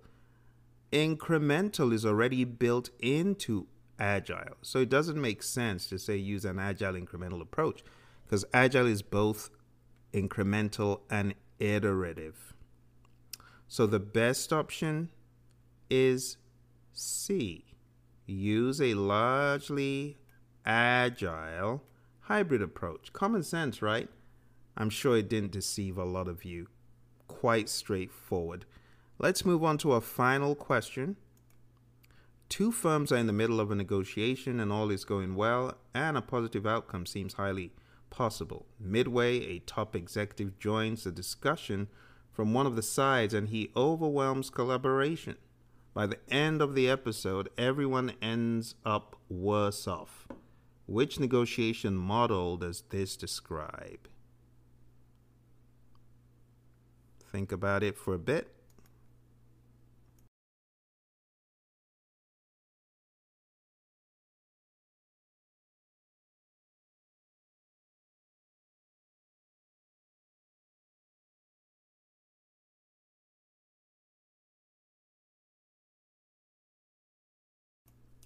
incremental 0.92 1.94
is 1.94 2.06
already 2.06 2.44
built 2.44 2.90
into 3.00 3.68
agile. 4.00 4.58
So 4.62 4.80
it 4.80 4.90
doesn't 4.90 5.20
make 5.20 5.44
sense 5.44 5.88
to 5.88 6.00
say 6.00 6.16
use 6.16 6.46
an 6.46 6.60
agile 6.60 6.94
incremental 6.94 7.42
approach 7.42 7.84
because 8.24 8.46
agile 8.54 8.88
is 8.88 9.02
both 9.02 9.50
incremental 10.14 11.02
and 11.10 11.36
iterative. 11.60 12.54
So 13.68 13.86
the 13.86 14.00
best 14.00 14.52
option 14.52 15.10
is 15.90 16.38
C. 16.94 17.66
Use 18.26 18.82
a 18.82 18.94
largely 18.94 20.18
agile 20.66 21.84
hybrid 22.22 22.62
approach. 22.62 23.12
Common 23.14 23.44
sense, 23.44 23.82
right? 23.82 24.10
I'm 24.78 24.90
sure 24.90 25.18
it 25.18 25.30
didn't 25.30 25.52
deceive 25.52 25.98
a 25.98 26.06
lot 26.06 26.28
of 26.28 26.46
you. 26.46 26.68
Quite 27.28 27.70
straightforward. 27.70 28.66
Let's 29.22 29.44
move 29.44 29.66
on 29.66 29.78
to 29.80 29.94
a 29.94 30.02
final 30.02 30.56
question. 30.56 31.18
Two 32.48 32.72
firms 32.72 33.12
are 33.12 33.18
in 33.18 33.28
the 33.28 33.34
middle 33.34 33.60
of 33.60 33.70
a 33.70 33.76
negotiation 33.76 34.62
and 34.62 34.72
all 34.72 34.90
is 34.90 35.04
going 35.04 35.36
well, 35.36 35.78
and 35.94 36.18
a 36.18 36.22
positive 36.22 36.66
outcome 36.66 37.06
seems 37.06 37.34
highly 37.34 37.74
possible. 38.10 38.66
Midway, 38.80 39.42
a 39.42 39.60
top 39.60 39.94
executive 39.94 40.58
joins 40.58 41.04
the 41.04 41.12
discussion 41.12 41.90
from 42.32 42.54
one 42.54 42.66
of 42.66 42.78
the 42.78 42.82
sides 42.82 43.34
and 43.34 43.50
he 43.50 43.72
overwhelms 43.76 44.50
collaboration. 44.50 45.36
By 45.94 46.08
the 46.08 46.20
end 46.30 46.62
of 46.62 46.74
the 46.74 46.90
episode, 46.90 47.50
everyone 47.58 48.14
ends 48.22 48.76
up 48.86 49.18
worse 49.28 49.86
off. 49.86 50.30
Which 50.88 51.20
negotiation 51.20 51.98
model 51.98 52.56
does 52.56 52.84
this 52.90 53.18
describe? 53.18 54.08
Think 57.30 57.52
about 57.52 57.84
it 57.84 57.98
for 57.98 58.14
a 58.14 58.20
bit. 58.20 58.56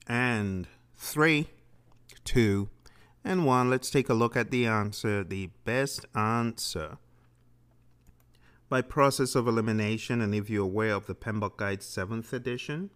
And 0.08 0.68
three, 0.96 1.48
two, 2.24 2.70
and 3.24 3.46
one. 3.46 3.70
Let's 3.70 3.89
take 3.89 4.10
a 4.10 4.13
look 4.13 4.36
at 4.36 4.52
the 4.52 4.66
answer. 4.66 5.24
The 5.24 5.50
best 5.63 6.06
answer 6.16 6.98
by 8.70 8.82
process 8.82 9.36
of 9.36 9.48
elimination, 9.48 10.20
and 10.20 10.34
if 10.34 10.50
you're 10.50 10.63
aware 10.63 10.96
of 10.96 11.06
the 11.06 11.13
PMBOK 11.13 11.58
Guide 11.58 11.82
7th 11.82 12.34
edition, 12.34 12.89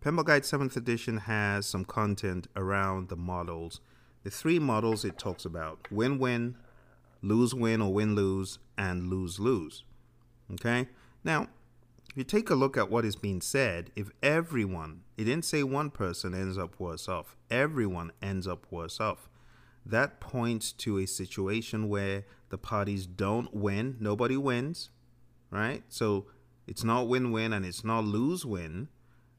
PMBOK 0.00 0.24
Guide 0.24 0.42
7th 0.42 0.76
edition 0.76 1.18
has 1.18 1.66
some 1.66 1.84
content 1.84 2.46
around 2.54 3.08
the 3.08 3.16
models. 3.16 3.80
The 4.22 4.30
three 4.30 4.60
models 4.60 5.04
it 5.04 5.18
talks 5.18 5.44
about 5.44 5.90
win 5.90 6.20
win, 6.20 6.56
lose 7.20 7.52
win 7.52 7.82
or 7.82 7.92
win 7.92 8.14
lose, 8.14 8.60
and 8.78 9.08
lose 9.08 9.40
lose. 9.40 9.82
Okay? 10.52 10.86
Now, 11.24 11.48
if 12.16 12.20
you 12.20 12.24
take 12.24 12.48
a 12.48 12.54
look 12.54 12.78
at 12.78 12.90
what 12.90 13.04
is 13.04 13.14
being 13.14 13.42
said, 13.42 13.90
if 13.94 14.08
everyone, 14.22 15.02
it 15.18 15.24
didn't 15.24 15.44
say 15.44 15.62
one 15.62 15.90
person 15.90 16.34
ends 16.34 16.56
up 16.56 16.80
worse 16.80 17.10
off, 17.10 17.36
everyone 17.50 18.10
ends 18.22 18.48
up 18.48 18.66
worse 18.70 19.00
off. 19.00 19.28
That 19.84 20.18
points 20.18 20.72
to 20.72 20.96
a 20.96 21.06
situation 21.06 21.90
where 21.90 22.24
the 22.48 22.56
parties 22.56 23.06
don't 23.06 23.54
win, 23.54 23.98
nobody 24.00 24.38
wins, 24.38 24.88
right? 25.50 25.82
So 25.90 26.24
it's 26.66 26.82
not 26.82 27.06
win 27.06 27.32
win 27.32 27.52
and 27.52 27.66
it's 27.66 27.84
not 27.84 28.06
lose 28.06 28.46
win. 28.46 28.88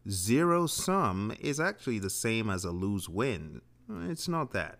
Zero 0.08 0.68
sum 0.68 1.34
is 1.40 1.60
actually 1.60 1.98
the 1.98 2.12
same 2.12 2.48
as 2.48 2.63
a 2.63 2.70
lose 2.70 3.10
win. 3.10 3.62
It's 4.04 4.28
not 4.28 4.52
that. 4.52 4.78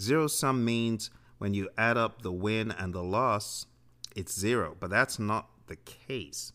Zero 0.00 0.28
sum 0.28 0.64
means 0.64 1.10
when 1.38 1.52
you 1.52 1.68
add 1.76 1.96
up 1.96 2.22
the 2.22 2.30
win 2.30 2.70
and 2.70 2.94
the 2.94 3.02
loss, 3.02 3.66
it's 4.14 4.38
zero, 4.38 4.76
but 4.78 4.90
that's 4.90 5.18
not 5.18 5.48
the 5.66 5.74
case 5.74 6.52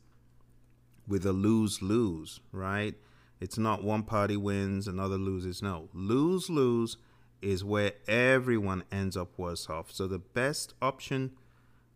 with 1.09 1.25
a 1.25 1.33
lose 1.33 1.81
lose, 1.81 2.39
right? 2.53 2.95
It's 3.41 3.57
not 3.57 3.83
one 3.83 4.03
party 4.03 4.37
wins, 4.37 4.87
another 4.87 5.17
loses. 5.17 5.61
No, 5.61 5.89
lose 5.93 6.49
lose 6.49 6.97
is 7.41 7.63
where 7.63 7.93
everyone 8.07 8.83
ends 8.91 9.17
up 9.17 9.37
worse 9.37 9.69
off. 9.69 9.91
So 9.91 10.07
the 10.07 10.19
best 10.19 10.73
option, 10.81 11.31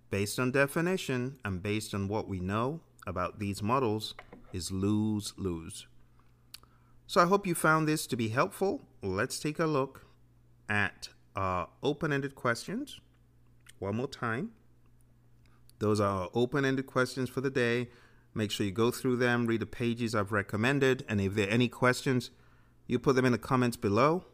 based 0.10 0.40
on 0.40 0.52
definition 0.52 1.38
and 1.46 1.62
based 1.62 1.94
on 1.94 2.08
what 2.08 2.28
we 2.28 2.40
know 2.40 2.82
about 3.06 3.40
these 3.40 3.62
models, 3.62 4.16
is 4.52 4.72
lose 4.72 5.34
lose. 5.38 5.88
So 7.06 7.22
I 7.22 7.26
hope 7.26 7.46
you 7.46 7.54
found 7.56 7.88
this 7.88 8.08
to 8.08 8.16
be 8.16 8.30
helpful. 8.30 8.82
Let's 9.02 9.40
take 9.40 9.60
a 9.60 9.66
look 9.66 10.06
at 10.70 11.10
our 11.36 11.68
open 11.84 12.14
ended 12.14 12.36
questions 12.36 13.00
one 13.80 13.98
more 13.98 14.08
time. 14.08 14.52
Those 15.80 16.00
are 16.00 16.30
open 16.34 16.64
ended 16.64 16.88
questions 16.88 17.30
for 17.30 17.42
the 17.42 17.50
day. 17.50 17.90
Make 18.34 18.52
sure 18.52 18.66
you 18.66 18.72
go 18.72 18.92
through 18.92 19.18
them, 19.18 19.46
read 19.46 19.62
the 19.62 19.66
pages 19.66 20.16
I've 20.16 20.32
recommended, 20.32 21.06
and 21.08 21.22
if 21.22 21.36
there 21.36 21.48
are 21.48 21.52
any 21.52 21.68
questions, 21.68 22.32
you 22.88 23.00
put 23.00 23.16
them 23.16 23.26
in 23.26 23.32
the 23.32 23.38
comments 23.38 23.78
below. 23.78 24.26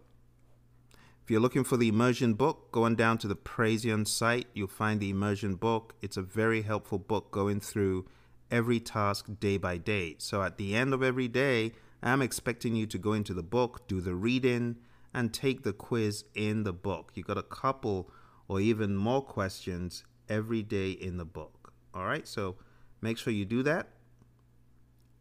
If 1.23 1.29
you're 1.29 1.41
looking 1.41 1.63
for 1.63 1.77
the 1.77 1.89
immersion 1.89 2.33
book, 2.33 2.71
going 2.71 2.95
down 2.95 3.17
to 3.19 3.27
the 3.27 3.35
Praizion 3.35 4.07
site, 4.07 4.47
you'll 4.53 4.67
find 4.67 4.99
the 4.99 5.11
immersion 5.11 5.55
book. 5.55 5.93
It's 6.01 6.17
a 6.17 6.23
very 6.23 6.63
helpful 6.63 6.97
book 6.97 7.29
going 7.29 7.59
through 7.59 8.07
every 8.49 8.79
task 8.79 9.27
day 9.39 9.57
by 9.57 9.77
day. 9.77 10.15
So 10.17 10.41
at 10.41 10.57
the 10.57 10.75
end 10.75 10.93
of 10.93 11.03
every 11.03 11.27
day, 11.27 11.73
I'm 12.01 12.21
expecting 12.21 12.75
you 12.75 12.87
to 12.87 12.97
go 12.97 13.13
into 13.13 13.33
the 13.33 13.43
book, 13.43 13.87
do 13.87 14.01
the 14.01 14.15
reading, 14.15 14.77
and 15.13 15.33
take 15.33 15.63
the 15.63 15.73
quiz 15.73 16.23
in 16.33 16.63
the 16.63 16.73
book. 16.73 17.11
You've 17.13 17.27
got 17.27 17.37
a 17.37 17.43
couple 17.43 18.09
or 18.47 18.59
even 18.59 18.95
more 18.95 19.21
questions 19.21 20.03
every 20.27 20.63
day 20.63 20.91
in 20.91 21.17
the 21.17 21.25
book. 21.25 21.73
All 21.93 22.05
right, 22.05 22.27
so 22.27 22.55
make 23.01 23.17
sure 23.17 23.33
you 23.33 23.45
do 23.45 23.63
that, 23.63 23.89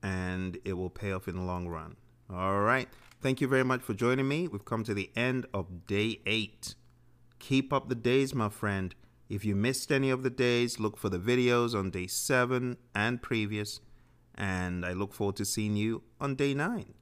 and 0.02 0.58
it 0.64 0.74
will 0.74 0.90
pay 0.90 1.12
off 1.12 1.28
in 1.28 1.36
the 1.36 1.42
long 1.42 1.68
run. 1.68 1.96
All 2.30 2.60
right, 2.60 2.88
thank 3.20 3.40
you 3.40 3.48
very 3.48 3.64
much 3.64 3.80
for 3.82 3.94
joining 3.94 4.28
me. 4.28 4.48
We've 4.48 4.64
come 4.64 4.84
to 4.84 4.94
the 4.94 5.10
end 5.16 5.46
of 5.54 5.86
day 5.86 6.20
eight. 6.26 6.74
Keep 7.38 7.72
up 7.72 7.88
the 7.88 7.94
days, 7.94 8.34
my 8.34 8.48
friend. 8.48 8.94
If 9.28 9.44
you 9.44 9.54
missed 9.54 9.92
any 9.92 10.10
of 10.10 10.22
the 10.22 10.30
days, 10.30 10.80
look 10.80 10.96
for 10.96 11.08
the 11.08 11.18
videos 11.18 11.74
on 11.78 11.90
day 11.90 12.06
seven 12.06 12.78
and 12.94 13.20
previous. 13.20 13.80
And 14.34 14.86
I 14.86 14.92
look 14.92 15.12
forward 15.12 15.36
to 15.36 15.44
seeing 15.44 15.76
you 15.76 16.02
on 16.20 16.34
day 16.34 16.54
nine. 16.54 16.94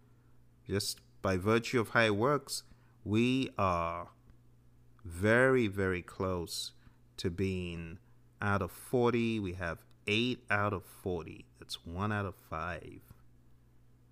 Just 0.68 1.00
by 1.22 1.36
virtue 1.36 1.80
of 1.80 1.90
how 1.90 2.02
it 2.02 2.16
works, 2.16 2.64
we 3.04 3.50
are 3.56 4.08
very, 5.04 5.68
very 5.68 6.02
close 6.02 6.72
to 7.18 7.30
being 7.30 7.98
out 8.42 8.62
of 8.62 8.72
40. 8.72 9.38
We 9.38 9.52
have 9.52 9.84
8 10.06 10.44
out 10.50 10.72
of 10.72 10.84
40. 10.84 11.46
That's 11.58 11.84
1 11.86 12.12
out 12.12 12.26
of 12.26 12.34
5. 12.50 13.00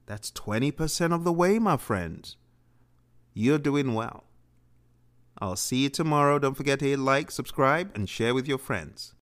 That's 0.07 0.31
20% 0.31 1.13
of 1.13 1.25
the 1.25 1.33
way, 1.33 1.59
my 1.59 1.77
friends. 1.77 2.37
You're 3.33 3.59
doing 3.59 3.95
well. 3.95 4.25
I'll 5.39 5.57
see 5.57 5.83
you 5.83 5.89
tomorrow. 5.89 6.39
Don't 6.39 6.55
forget 6.55 6.79
to 6.79 6.89
hit 6.89 6.99
like, 6.99 7.31
subscribe, 7.31 7.91
and 7.95 8.09
share 8.09 8.35
with 8.35 8.49
your 8.49 8.59
friends. 8.59 9.13